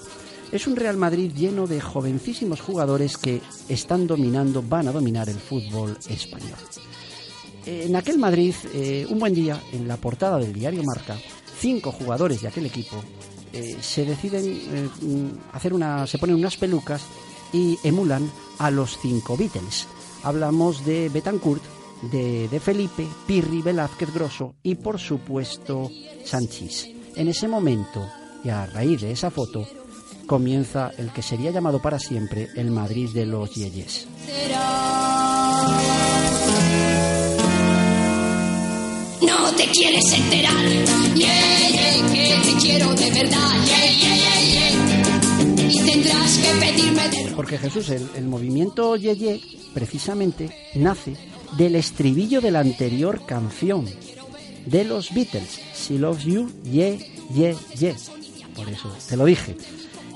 Es 0.52 0.66
un 0.66 0.76
Real 0.76 0.98
Madrid 0.98 1.32
lleno 1.36 1.68
de 1.68 1.80
jovencísimos 1.80 2.62
jugadores 2.62 3.18
que 3.18 3.42
están 3.68 4.08
dominando, 4.08 4.64
van 4.64 4.88
a 4.88 4.92
dominar 4.92 5.30
el 5.30 5.38
fútbol 5.38 5.98
español. 6.08 6.58
En 7.66 7.96
aquel 7.96 8.18
Madrid, 8.18 8.54
eh, 8.74 9.06
un 9.10 9.20
buen 9.20 9.34
día, 9.34 9.62
en 9.72 9.88
la 9.88 9.98
portada 9.98 10.38
del 10.38 10.54
diario 10.54 10.84
Marca, 10.84 11.18
cinco 11.60 11.92
jugadores 11.92 12.42
de 12.42 12.48
aquel 12.48 12.66
equipo 12.66 12.96
eh, 13.52 13.78
se 13.82 14.06
deciden 14.06 14.44
eh, 14.46 14.90
hacer 15.54 15.74
una, 15.74 16.06
se 16.08 16.18
ponen 16.18 16.36
unas 16.36 16.58
pelucas 16.58 17.02
y 17.52 17.78
emulan 17.84 18.30
a 18.60 18.72
los 18.72 18.98
cinco 19.02 19.36
Beatles. 19.36 19.88
Hablamos 20.24 20.86
de 20.86 21.10
Betancourt, 21.10 21.64
de, 22.12 22.48
de 22.48 22.60
Felipe, 22.60 23.08
Pirri, 23.26 23.62
Velázquez 23.62 24.14
Grosso 24.14 24.56
y 24.64 24.76
por 24.76 25.00
supuesto 25.00 25.90
Sanchís. 26.26 26.88
En 27.16 27.28
ese 27.28 27.48
momento, 27.48 28.08
y 28.44 28.50
a 28.50 28.66
raíz 28.68 29.02
de 29.02 29.12
esa 29.12 29.32
foto, 29.32 29.68
comienza 30.28 30.92
el 30.98 31.12
que 31.12 31.24
sería 31.24 31.52
llamado 31.52 31.82
para 31.82 31.98
siempre 31.98 32.50
el 32.56 32.70
Madrid 32.70 33.10
de 33.10 33.26
los 33.26 33.54
Yeyes. 33.56 34.08
No 39.22 39.54
te 39.56 39.66
quieres 39.68 40.06
enterar, 40.14 40.66
yeah, 41.16 41.70
yeah, 41.70 42.14
que 42.14 42.52
te 42.52 42.58
quiero 42.62 42.94
de 42.94 43.12
verdad, 43.12 43.66
yeah, 43.66 43.92
yeah, 43.92 44.16
yeah, 44.16 45.56
yeah. 45.58 45.70
Y 45.70 45.92
tendrás 45.92 46.38
que 46.38 46.54
pedirme 46.60 47.10
de 47.10 47.32
Porque 47.36 47.58
Jesús, 47.58 47.90
el, 47.90 48.26
movimiento 48.26 48.96
Yeye 48.96 49.42
precisamente 49.74 50.50
nace 50.76 51.16
del 51.58 51.76
estribillo 51.76 52.40
de 52.40 52.52
la 52.52 52.62
anterior 52.62 53.26
canción 53.26 53.86
de 54.66 54.86
los 54.86 55.14
Beatles, 55.14 55.60
She 55.76 56.00
Loves 56.00 56.24
You, 56.24 56.50
Yeah, 56.64 56.98
Yeah, 57.34 57.56
Yeah. 57.78 57.96
Por 58.56 58.70
eso 58.70 58.90
te 59.08 59.18
lo 59.18 59.26
dije. 59.26 59.56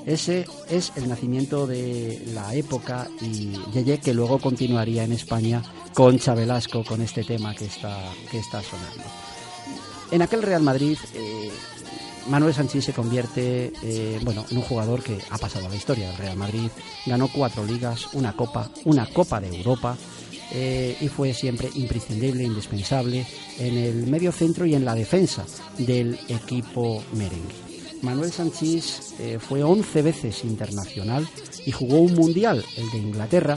Ese 0.06 0.46
es 0.68 0.92
el 0.96 1.08
nacimiento 1.08 1.66
de 1.66 2.22
la 2.34 2.54
época 2.54 3.08
y 3.20 3.52
Yeye 3.72 3.98
que 3.98 4.14
luego 4.14 4.38
continuaría 4.38 5.04
en 5.04 5.12
España 5.12 5.62
con 5.94 6.18
Velasco 6.36 6.84
con 6.84 7.00
este 7.00 7.22
tema 7.22 7.54
que 7.54 7.66
está, 7.66 7.96
que 8.30 8.38
está 8.38 8.60
sonando. 8.62 9.04
En 10.10 10.22
aquel 10.22 10.42
Real 10.42 10.62
Madrid, 10.62 10.98
eh, 11.14 11.50
Manuel 12.28 12.54
Sánchez 12.54 12.84
se 12.84 12.92
convierte 12.92 13.72
eh, 13.82 14.18
bueno, 14.22 14.44
en 14.50 14.58
un 14.58 14.62
jugador 14.62 15.02
que 15.02 15.18
ha 15.30 15.38
pasado 15.38 15.66
a 15.66 15.68
la 15.68 15.76
historia 15.76 16.08
del 16.08 16.18
Real 16.18 16.36
Madrid. 16.36 16.70
Ganó 17.06 17.28
cuatro 17.28 17.64
ligas, 17.64 18.08
una 18.12 18.34
copa, 18.34 18.70
una 18.84 19.06
copa 19.06 19.40
de 19.40 19.56
Europa 19.56 19.96
eh, 20.52 20.96
y 21.00 21.08
fue 21.08 21.32
siempre 21.32 21.70
imprescindible, 21.74 22.44
indispensable 22.44 23.26
en 23.58 23.76
el 23.76 24.06
medio 24.06 24.32
centro 24.32 24.66
y 24.66 24.74
en 24.74 24.84
la 24.84 24.94
defensa 24.94 25.44
del 25.78 26.18
equipo 26.28 27.02
merengue. 27.12 27.54
Manuel 28.02 28.32
Sanchís 28.32 29.14
eh, 29.18 29.38
fue 29.40 29.62
11 29.62 30.02
veces 30.02 30.44
internacional 30.44 31.26
y 31.64 31.72
jugó 31.72 32.00
un 32.00 32.14
mundial, 32.14 32.64
el 32.76 32.90
de 32.90 32.98
Inglaterra, 32.98 33.56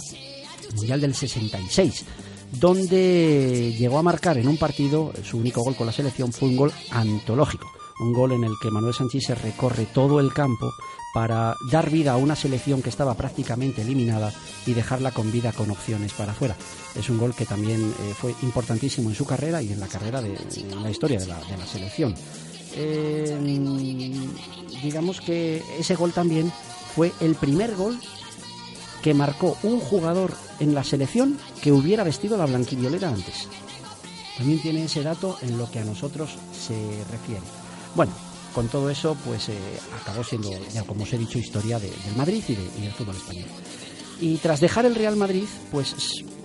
mundial 0.76 1.02
del 1.02 1.16
66, 1.16 2.06
donde 2.52 3.76
llegó 3.78 4.00
a 4.00 4.04
marcar 4.04 4.38
en 4.38 4.48
un 4.48 4.58
partido, 4.58 5.12
su 5.24 5.38
único 5.38 5.64
gol 5.64 5.76
con 5.76 5.88
la 5.88 5.94
selección 5.94 6.32
fue 6.32 6.50
un 6.50 6.58
gol 6.58 6.72
antológico, 6.92 7.68
un 8.00 8.14
gol 8.14 8.32
en 8.34 8.44
el 8.44 8.54
que 8.62 8.72
Manuel 8.72 8.94
Sanchís 8.94 9.26
se 9.26 9.36
recorre 9.36 9.88
todo 9.94 10.20
el 10.20 10.34
campo 10.34 10.72
para 11.14 11.56
dar 11.72 11.90
vida 11.90 12.14
a 12.14 12.18
una 12.18 12.36
selección 12.36 12.82
que 12.82 12.90
estaba 12.90 13.16
prácticamente 13.16 13.82
eliminada 13.82 14.32
y 14.66 14.74
dejarla 14.74 15.12
con 15.12 15.32
vida 15.32 15.52
con 15.52 15.72
opciones 15.72 16.14
para 16.14 16.32
afuera. 16.32 16.56
Es 16.96 17.10
un 17.10 17.18
gol 17.18 17.34
que 17.34 17.46
también 17.46 17.82
eh, 17.82 18.14
fue 18.16 18.36
importantísimo 18.44 19.10
en 19.10 19.16
su 19.16 19.26
carrera 19.26 19.62
y 19.62 19.72
en 19.72 19.80
la 19.80 19.88
carrera 19.88 20.22
de 20.22 20.36
en 20.36 20.84
la 20.84 20.92
historia 20.92 21.20
de 21.20 21.28
la, 21.28 21.40
de 21.40 21.58
la 21.58 21.66
selección. 21.66 22.14
Eh, 22.76 23.36
digamos 24.84 25.22
que 25.22 25.64
ese 25.80 25.96
gol 25.96 26.14
también 26.14 26.52
fue 26.96 27.12
el 27.20 27.36
primer 27.36 27.76
gol 27.76 28.00
que 29.02 29.14
marcó 29.14 29.58
un 29.64 29.80
jugador 29.80 30.34
en 30.60 30.74
la 30.74 30.84
selección 30.84 31.38
que 31.62 31.72
hubiera 31.72 32.04
vestido 32.04 32.38
la 32.38 32.46
blanquivioleta 32.46 33.10
antes. 33.10 33.48
También 34.38 34.62
tiene 34.62 34.84
ese 34.86 35.02
dato 35.04 35.38
en 35.42 35.58
lo 35.58 35.70
que 35.72 35.80
a 35.80 35.86
nosotros 35.86 36.32
se 36.68 36.76
refiere. 37.12 37.42
Bueno, 37.96 38.12
con 38.54 38.68
todo 38.68 38.90
eso, 38.90 39.16
pues 39.26 39.50
eh, 39.50 39.58
acabó 40.02 40.24
siendo, 40.24 40.52
ya 40.74 40.84
como 40.84 41.04
os 41.04 41.14
he 41.14 41.18
dicho, 41.18 41.38
historia 41.40 41.80
de- 41.80 41.90
del 41.90 42.16
Madrid 42.16 42.44
y, 42.48 42.54
de- 42.56 42.70
y 42.78 42.82
del 42.82 42.92
fútbol 42.92 43.16
español. 43.16 43.46
Y 44.20 44.38
tras 44.38 44.60
dejar 44.60 44.86
el 44.86 44.96
Real 44.96 45.16
Madrid, 45.16 45.46
pues 45.72 45.96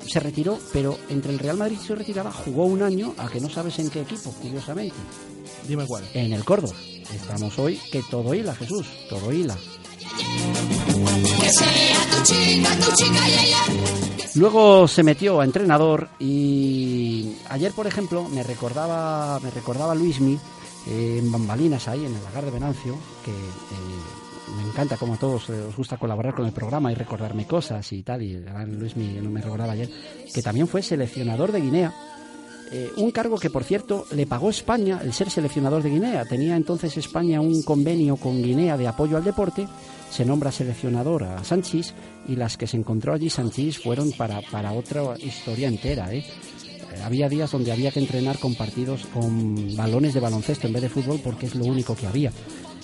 se 0.07 0.21
retiró, 0.21 0.59
pero 0.73 0.99
entre 1.09 1.33
el 1.33 1.39
Real 1.39 1.57
Madrid 1.57 1.79
y 1.83 1.87
su 1.87 1.95
retirada 1.95 2.31
jugó 2.33 2.65
un 2.67 2.83
año 2.83 3.15
a 3.17 3.29
que 3.29 3.41
no 3.41 3.49
sabes 3.49 3.79
en 3.79 3.89
qué 3.89 4.03
equipo, 4.03 4.31
curiosamente, 4.43 4.95
Dime 5.67 5.87
cuál. 5.87 6.05
en 6.13 6.33
el 6.33 6.45
Córdoba. 6.45 6.75
Estamos 7.15 7.59
hoy 7.59 7.79
que 7.91 8.03
todo 8.11 8.35
hila, 8.35 8.55
Jesús, 8.55 8.87
todo 9.09 9.33
hila. 9.33 9.57
Luego 14.35 14.89
se 14.89 15.03
metió 15.03 15.41
a 15.41 15.45
entrenador 15.45 16.09
y 16.19 17.37
ayer, 17.49 17.73
por 17.73 17.87
ejemplo, 17.87 18.29
me 18.29 18.43
recordaba, 18.43 19.39
me 19.41 19.51
recordaba 19.51 19.95
Luismi 19.95 20.39
eh, 20.87 21.19
en 21.21 21.31
Bambalinas 21.31 21.89
ahí 21.89 22.05
en 22.05 22.15
el 22.15 22.25
lagar 22.25 22.45
de 22.45 22.51
Venancio, 22.51 22.97
que 23.25 23.31
eh, 23.31 24.55
me 24.57 24.69
encanta 24.69 24.97
como 24.97 25.15
a 25.15 25.17
todos 25.17 25.49
eh, 25.51 25.69
gusta 25.77 25.97
colaborar 25.97 26.35
con 26.35 26.47
el 26.47 26.53
programa 26.53 26.91
y 26.93 26.95
recordarme 26.95 27.47
cosas 27.47 27.93
y 27.93 28.03
tal, 28.03 28.23
y 28.23 28.35
el 28.35 28.45
gran 28.45 28.79
Luismi 28.79 29.21
no 29.21 29.31
me 29.31 29.41
recordaba 29.41 29.73
ayer, 29.73 29.91
que 30.33 30.43
también 30.43 30.67
fue 30.67 30.83
seleccionador 30.83 31.53
de 31.53 31.61
Guinea. 31.61 31.95
Eh, 32.75 32.91
un 32.97 33.11
cargo 33.11 33.39
que, 33.39 33.51
por 33.51 33.65
cierto, 33.65 34.07
le 34.13 34.27
pagó 34.27 34.49
España 34.49 35.01
el 35.05 35.13
ser 35.13 35.29
seleccionador 35.29 35.83
de 35.83 35.91
Guinea. 35.91 36.25
Tenía 36.25 36.57
entonces 36.57 36.97
España 36.97 37.39
un 37.39 37.63
convenio 37.63 38.17
con 38.17 38.43
Guinea 38.43 38.79
de 38.79 38.89
apoyo 38.89 39.19
al 39.19 39.25
deporte. 39.25 39.69
Se 40.13 40.27
nombra 40.27 40.53
seleccionador 40.53 41.25
a 41.25 41.43
Sanchís 41.43 41.95
y 42.29 42.37
las 42.37 42.59
que 42.59 42.67
se 42.67 42.77
encontró 42.77 43.15
allí 43.15 43.31
Sanchís 43.31 43.79
fueron 43.79 44.13
para, 44.13 44.43
para 44.43 44.73
otra 44.73 45.17
historia 45.19 45.69
entera. 45.69 46.13
¿eh? 46.13 46.19
Eh, 46.19 47.03
había 47.03 47.31
días 47.31 47.51
donde 47.51 47.73
había 47.73 47.91
que 47.91 48.01
entrenar 48.01 48.39
con 48.39 48.55
partidos 48.55 49.07
con 49.07 49.75
balones 49.75 50.13
de 50.13 50.21
baloncesto 50.21 50.67
en 50.67 50.75
vez 50.75 50.83
de 50.83 50.91
fútbol 50.91 51.19
porque 51.25 51.47
es 51.47 51.55
lo 51.55 51.65
único 51.65 51.97
que 51.97 52.07
había. 52.07 52.31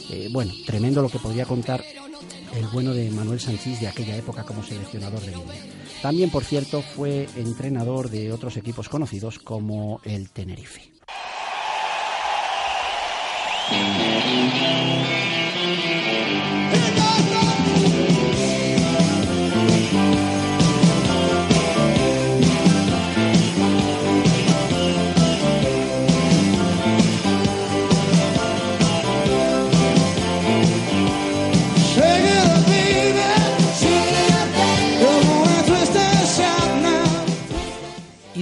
Eh, 0.08 0.30
bueno, 0.32 0.54
tremendo 0.64 1.02
lo 1.02 1.10
que 1.10 1.18
podía 1.18 1.44
contar 1.44 1.84
el 2.56 2.66
bueno 2.68 2.94
de 2.94 3.10
Manuel 3.10 3.40
Sanchís 3.40 3.78
de 3.78 3.88
aquella 3.88 4.16
época 4.16 4.44
como 4.44 4.62
seleccionador 4.62 5.20
de 5.20 5.32
Guinea. 5.32 5.62
También, 6.00 6.30
por 6.30 6.44
cierto, 6.44 6.80
fue 6.80 7.28
entrenador 7.36 8.08
de 8.08 8.32
otros 8.32 8.56
equipos 8.56 8.88
conocidos 8.88 9.38
como 9.38 10.00
el 10.02 10.30
Tenerife. 10.30 10.92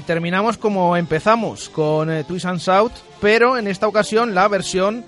Terminamos 0.06 0.56
como 0.56 0.96
empezamos, 0.96 1.68
con 1.68 2.10
eh, 2.10 2.24
Twist 2.24 2.46
and 2.46 2.60
Shout, 2.60 2.92
pero 3.20 3.58
en 3.58 3.66
esta 3.66 3.88
ocasión 3.88 4.34
la 4.34 4.46
versión 4.48 5.04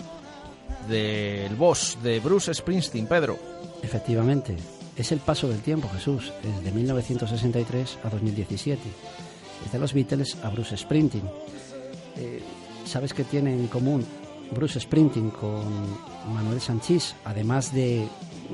del 0.89 1.55
boss 1.55 1.99
de 2.03 2.21
Bruce 2.21 2.53
Springsteen, 2.53 3.07
Pedro. 3.07 3.39
Efectivamente, 3.83 4.57
es 4.97 5.13
el 5.13 5.21
paso 5.21 5.49
del 5.49 5.61
tiempo, 5.61 5.89
Jesús, 5.95 6.33
desde 6.43 6.73
1963 6.73 7.99
a 8.03 8.11
2017, 8.11 8.83
desde 9.65 9.79
los 9.79 9.95
Beatles 9.95 10.37
a 10.43 10.51
Bruce 10.51 10.77
Springsteen. 10.77 11.31
Eh, 12.17 12.43
¿sabes 12.85 13.15
qué 13.15 13.23
tiene 13.23 13.53
en 13.53 13.69
común 13.69 14.05
Bruce 14.51 14.81
Sprinting 14.81 15.31
con 15.31 15.63
Manuel 16.35 16.61
Sanchís? 16.61 17.15
Además 17.25 17.73
de 17.73 18.09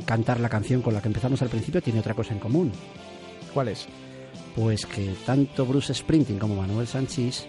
cantar 0.04 0.40
la 0.40 0.50
canción 0.50 0.82
con 0.82 0.92
la 0.92 1.00
que 1.00 1.08
empezamos 1.08 1.40
al 1.40 1.48
principio, 1.48 1.80
tiene 1.80 2.00
otra 2.00 2.14
cosa 2.14 2.34
en 2.34 2.40
común. 2.40 2.72
¿Cuál 3.54 3.68
es? 3.68 3.86
Pues 4.54 4.86
que 4.86 5.14
tanto 5.26 5.66
Bruce 5.66 5.94
Sprinting 5.94 6.38
como 6.38 6.54
Manuel 6.54 6.86
Sanchís 6.86 7.46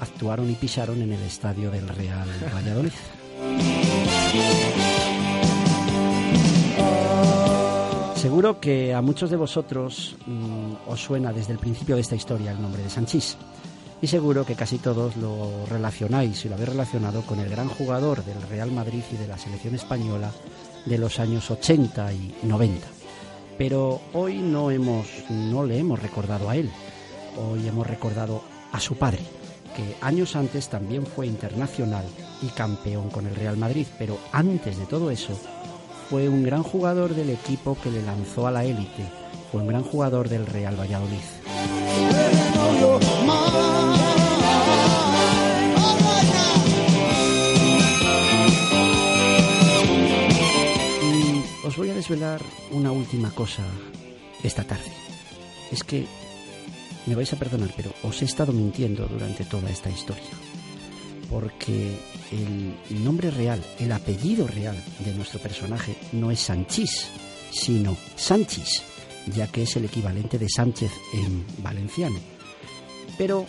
actuaron 0.00 0.50
y 0.50 0.54
pisaron 0.54 1.00
en 1.00 1.12
el 1.12 1.22
estadio 1.22 1.70
del 1.70 1.88
Real 1.88 2.28
Valladolid. 2.54 2.92
Seguro 8.16 8.58
que 8.58 8.94
a 8.94 9.02
muchos 9.02 9.28
de 9.28 9.36
vosotros 9.36 10.16
mm, 10.26 10.88
os 10.88 10.98
suena 10.98 11.32
desde 11.32 11.52
el 11.52 11.58
principio 11.58 11.94
de 11.94 12.00
esta 12.00 12.16
historia 12.16 12.52
el 12.52 12.62
nombre 12.62 12.82
de 12.82 12.88
Sanchís. 12.88 13.36
Y 14.00 14.06
seguro 14.06 14.44
que 14.44 14.54
casi 14.54 14.78
todos 14.78 15.16
lo 15.16 15.66
relacionáis 15.66 16.44
y 16.44 16.48
lo 16.48 16.54
habéis 16.54 16.70
relacionado 16.70 17.22
con 17.22 17.38
el 17.40 17.48
gran 17.48 17.68
jugador 17.68 18.24
del 18.24 18.40
Real 18.42 18.70
Madrid 18.72 19.02
y 19.12 19.16
de 19.16 19.28
la 19.28 19.38
selección 19.38 19.74
española 19.74 20.30
de 20.84 20.98
los 20.98 21.20
años 21.20 21.50
80 21.50 22.12
y 22.12 22.34
90. 22.42 23.03
Pero 23.56 24.00
hoy 24.12 24.38
no, 24.38 24.70
hemos, 24.70 25.06
no 25.30 25.64
le 25.64 25.78
hemos 25.78 26.02
recordado 26.02 26.50
a 26.50 26.56
él, 26.56 26.70
hoy 27.36 27.66
hemos 27.68 27.86
recordado 27.86 28.42
a 28.72 28.80
su 28.80 28.96
padre, 28.96 29.20
que 29.76 29.96
años 30.00 30.34
antes 30.34 30.68
también 30.68 31.06
fue 31.06 31.26
internacional 31.26 32.04
y 32.42 32.48
campeón 32.48 33.10
con 33.10 33.26
el 33.26 33.36
Real 33.36 33.56
Madrid, 33.56 33.86
pero 33.98 34.18
antes 34.32 34.78
de 34.78 34.86
todo 34.86 35.10
eso 35.10 35.38
fue 36.10 36.28
un 36.28 36.42
gran 36.42 36.62
jugador 36.62 37.14
del 37.14 37.30
equipo 37.30 37.76
que 37.82 37.90
le 37.90 38.02
lanzó 38.02 38.46
a 38.46 38.50
la 38.50 38.64
élite, 38.64 39.04
fue 39.52 39.62
un 39.62 39.68
gran 39.68 39.84
jugador 39.84 40.28
del 40.28 40.46
Real 40.46 40.78
Valladolid. 40.78 41.20
Voy 51.84 51.90
a 51.90 51.96
desvelar 51.96 52.40
una 52.70 52.92
última 52.92 53.30
cosa 53.30 53.62
esta 54.42 54.64
tarde. 54.64 54.90
Es 55.70 55.84
que 55.84 56.06
me 57.04 57.14
vais 57.14 57.30
a 57.30 57.36
perdonar, 57.36 57.74
pero 57.76 57.92
os 58.02 58.22
he 58.22 58.24
estado 58.24 58.54
mintiendo 58.54 59.06
durante 59.06 59.44
toda 59.44 59.68
esta 59.68 59.90
historia. 59.90 60.32
Porque 61.28 61.94
el 62.30 63.04
nombre 63.04 63.30
real, 63.30 63.62
el 63.78 63.92
apellido 63.92 64.46
real 64.46 64.82
de 65.00 65.12
nuestro 65.12 65.40
personaje 65.40 65.94
no 66.12 66.30
es 66.30 66.40
Sanchís, 66.40 67.08
sino 67.50 67.94
Sanchis, 68.16 68.82
ya 69.36 69.46
que 69.48 69.64
es 69.64 69.76
el 69.76 69.84
equivalente 69.84 70.38
de 70.38 70.48
Sánchez 70.48 70.90
en 71.12 71.44
valenciano. 71.58 72.18
Pero 73.18 73.44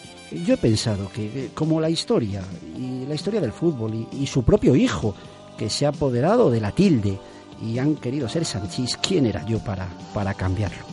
yo 0.45 0.55
he 0.55 0.57
pensado 0.57 1.09
que, 1.09 1.25
eh, 1.27 1.49
como 1.53 1.79
la 1.79 1.89
historia, 1.89 2.43
y 2.77 3.05
la 3.05 3.15
historia 3.15 3.39
del 3.39 3.53
fútbol, 3.53 3.93
y, 4.11 4.23
y 4.23 4.27
su 4.27 4.43
propio 4.43 4.75
hijo, 4.75 5.15
que 5.57 5.69
se 5.69 5.85
ha 5.85 5.89
apoderado 5.89 6.51
de 6.51 6.59
la 6.59 6.73
tilde 6.73 7.17
y 7.61 7.77
han 7.79 7.95
querido 7.95 8.27
ser 8.29 8.45
Sanchís, 8.45 8.97
¿quién 8.97 9.25
era 9.25 9.45
yo 9.45 9.59
para, 9.59 9.87
para 10.13 10.33
cambiarlo? 10.33 10.83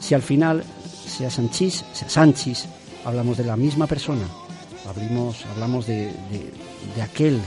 Si 0.00 0.14
al 0.14 0.22
final, 0.22 0.64
sea 1.06 1.30
Sanchís, 1.30 1.84
sea 1.92 2.08
Sanchis, 2.08 2.66
hablamos 3.04 3.36
de 3.38 3.44
la 3.44 3.56
misma 3.56 3.86
persona, 3.86 4.24
hablamos, 4.88 5.44
hablamos 5.52 5.86
de, 5.86 6.06
de- 6.30 6.52
de 6.94 7.02
aquel 7.02 7.40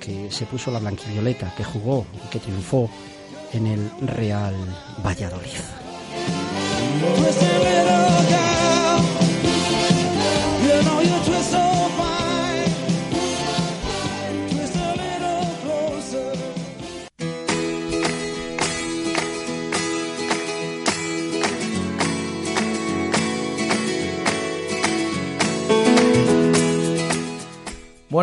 que 0.00 0.30
se 0.30 0.46
puso 0.46 0.70
la 0.70 0.78
blanquivioleta, 0.78 1.52
que 1.56 1.64
jugó 1.64 2.06
y 2.24 2.28
que 2.28 2.38
triunfó 2.38 2.88
en 3.52 3.66
el 3.66 3.90
Real 4.02 4.54
Valladolid. 5.04 5.50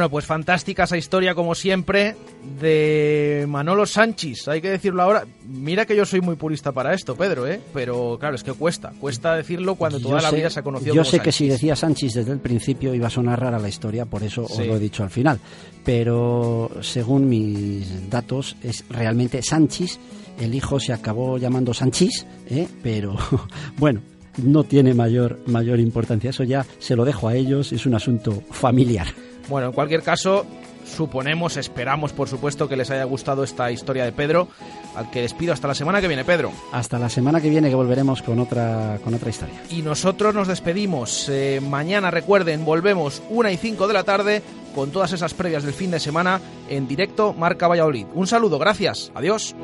Bueno, 0.04 0.12
pues 0.12 0.26
fantástica 0.26 0.84
esa 0.84 0.98
historia, 0.98 1.34
como 1.34 1.56
siempre, 1.56 2.18
de 2.60 3.46
Manolo 3.48 3.86
Sánchez. 3.86 4.50
Hay 4.50 4.60
que 4.60 4.70
decirlo 4.70 5.02
ahora. 5.02 5.24
Mira 5.48 5.86
que 5.86 5.96
yo 5.96 6.06
soy 6.06 6.20
muy 6.20 6.36
purista 6.36 6.74
para 6.74 6.94
esto, 6.94 7.16
Pedro, 7.16 7.48
¿eh? 7.48 7.62
Pero 7.74 8.18
claro, 8.20 8.36
es 8.36 8.44
que 8.44 8.52
cuesta. 8.52 8.92
Cuesta 9.00 9.34
decirlo 9.34 9.76
cuando 9.76 10.02
toda 10.02 10.18
Yo 10.18 10.24
la 10.24 10.30
sé- 10.30 10.36
vida 10.36 10.50
se 10.50 10.60
ha 10.60 10.64
conocido 10.64 10.94
Yo 10.94 11.04
como 11.04 11.10
sé 11.12 11.22
que 11.22 11.32
si 11.32 11.48
decía 11.48 11.78
Sánchez 11.78 12.16
desde 12.16 12.34
el 12.34 12.40
principio 12.40 12.94
iba 12.94 13.08
a 13.08 13.10
sonar 13.10 13.40
rara 13.40 13.58
la 13.60 13.70
historia, 13.70 14.04
por 14.06 14.24
eso 14.24 14.46
Sí. 14.46 14.64
os 14.64 14.68
lo 14.68 14.76
he 14.76 14.80
dicho 14.80 15.04
al 15.04 15.10
final. 15.10 15.40
Pero 15.86 16.70
según 16.82 17.30
mis 17.30 18.10
datos, 18.10 18.58
es 18.62 18.84
realmente 18.90 19.42
Sánchez. 19.42 20.00
El 20.38 20.54
hijo 20.54 20.82
se 20.82 20.92
acabó 20.92 21.38
llamando 21.38 21.74
Sánchez, 21.74 22.26
¿eh? 22.50 22.68
pero 22.84 23.16
bueno, 23.78 24.02
no 24.44 24.66
tiene 24.66 24.94
mayor, 24.94 25.40
mayor 25.46 25.80
importancia. 25.80 26.32
Eso 26.32 26.44
ya 26.44 26.66
se 26.80 26.98
lo 26.98 27.06
dejo 27.06 27.30
a 27.30 27.36
ellos, 27.36 27.72
es 27.72 27.86
un 27.86 27.96
asunto 27.96 28.44
familiar. 28.52 29.08
Bueno, 29.50 29.68
en 29.68 29.74
cualquier 29.74 30.02
caso, 30.04 30.46
suponemos, 30.86 31.58
esperamos, 31.58 32.14
por 32.14 32.30
supuesto, 32.30 32.68
que 32.68 32.76
les 32.76 32.90
haya 32.92 33.04
gustado 33.04 33.44
esta 33.44 33.72
historia 33.72 34.06
de 34.06 34.12
Pedro, 34.12 34.48
al 34.96 35.10
que 35.10 35.22
despido 35.22 35.54
hasta 35.54 35.68
la 35.68 35.76
semana 35.76 36.02
que 36.02 36.08
viene, 36.08 36.24
Pedro. 36.24 36.52
Hasta 36.72 37.00
la 37.00 37.10
semana 37.10 37.42
que 37.42 37.50
viene 37.50 37.70
que 37.70 37.76
volveremos 37.76 38.22
con 38.22 38.40
otra, 38.40 39.00
con 39.04 39.14
otra 39.14 39.30
historia. 39.30 39.56
Y 39.70 39.82
nosotros 39.82 40.34
nos 40.34 40.48
despedimos. 40.48 41.28
Eh, 41.30 41.62
mañana, 41.62 42.12
recuerden, 42.12 42.66
volvemos 42.66 43.22
una 43.30 43.52
y 43.52 43.58
5 43.58 43.88
de 43.88 43.94
la 43.94 44.04
tarde 44.04 44.42
con 44.74 44.92
todas 44.92 45.12
esas 45.12 45.34
previas 45.34 45.64
del 45.64 45.74
fin 45.74 45.92
de 45.92 46.00
semana 46.00 46.42
en 46.70 46.88
directo 46.88 47.34
Marca 47.34 47.68
Valladolid. 47.68 48.08
Un 48.14 48.28
saludo, 48.28 48.58
gracias. 48.60 49.12
Adiós. 49.14 49.56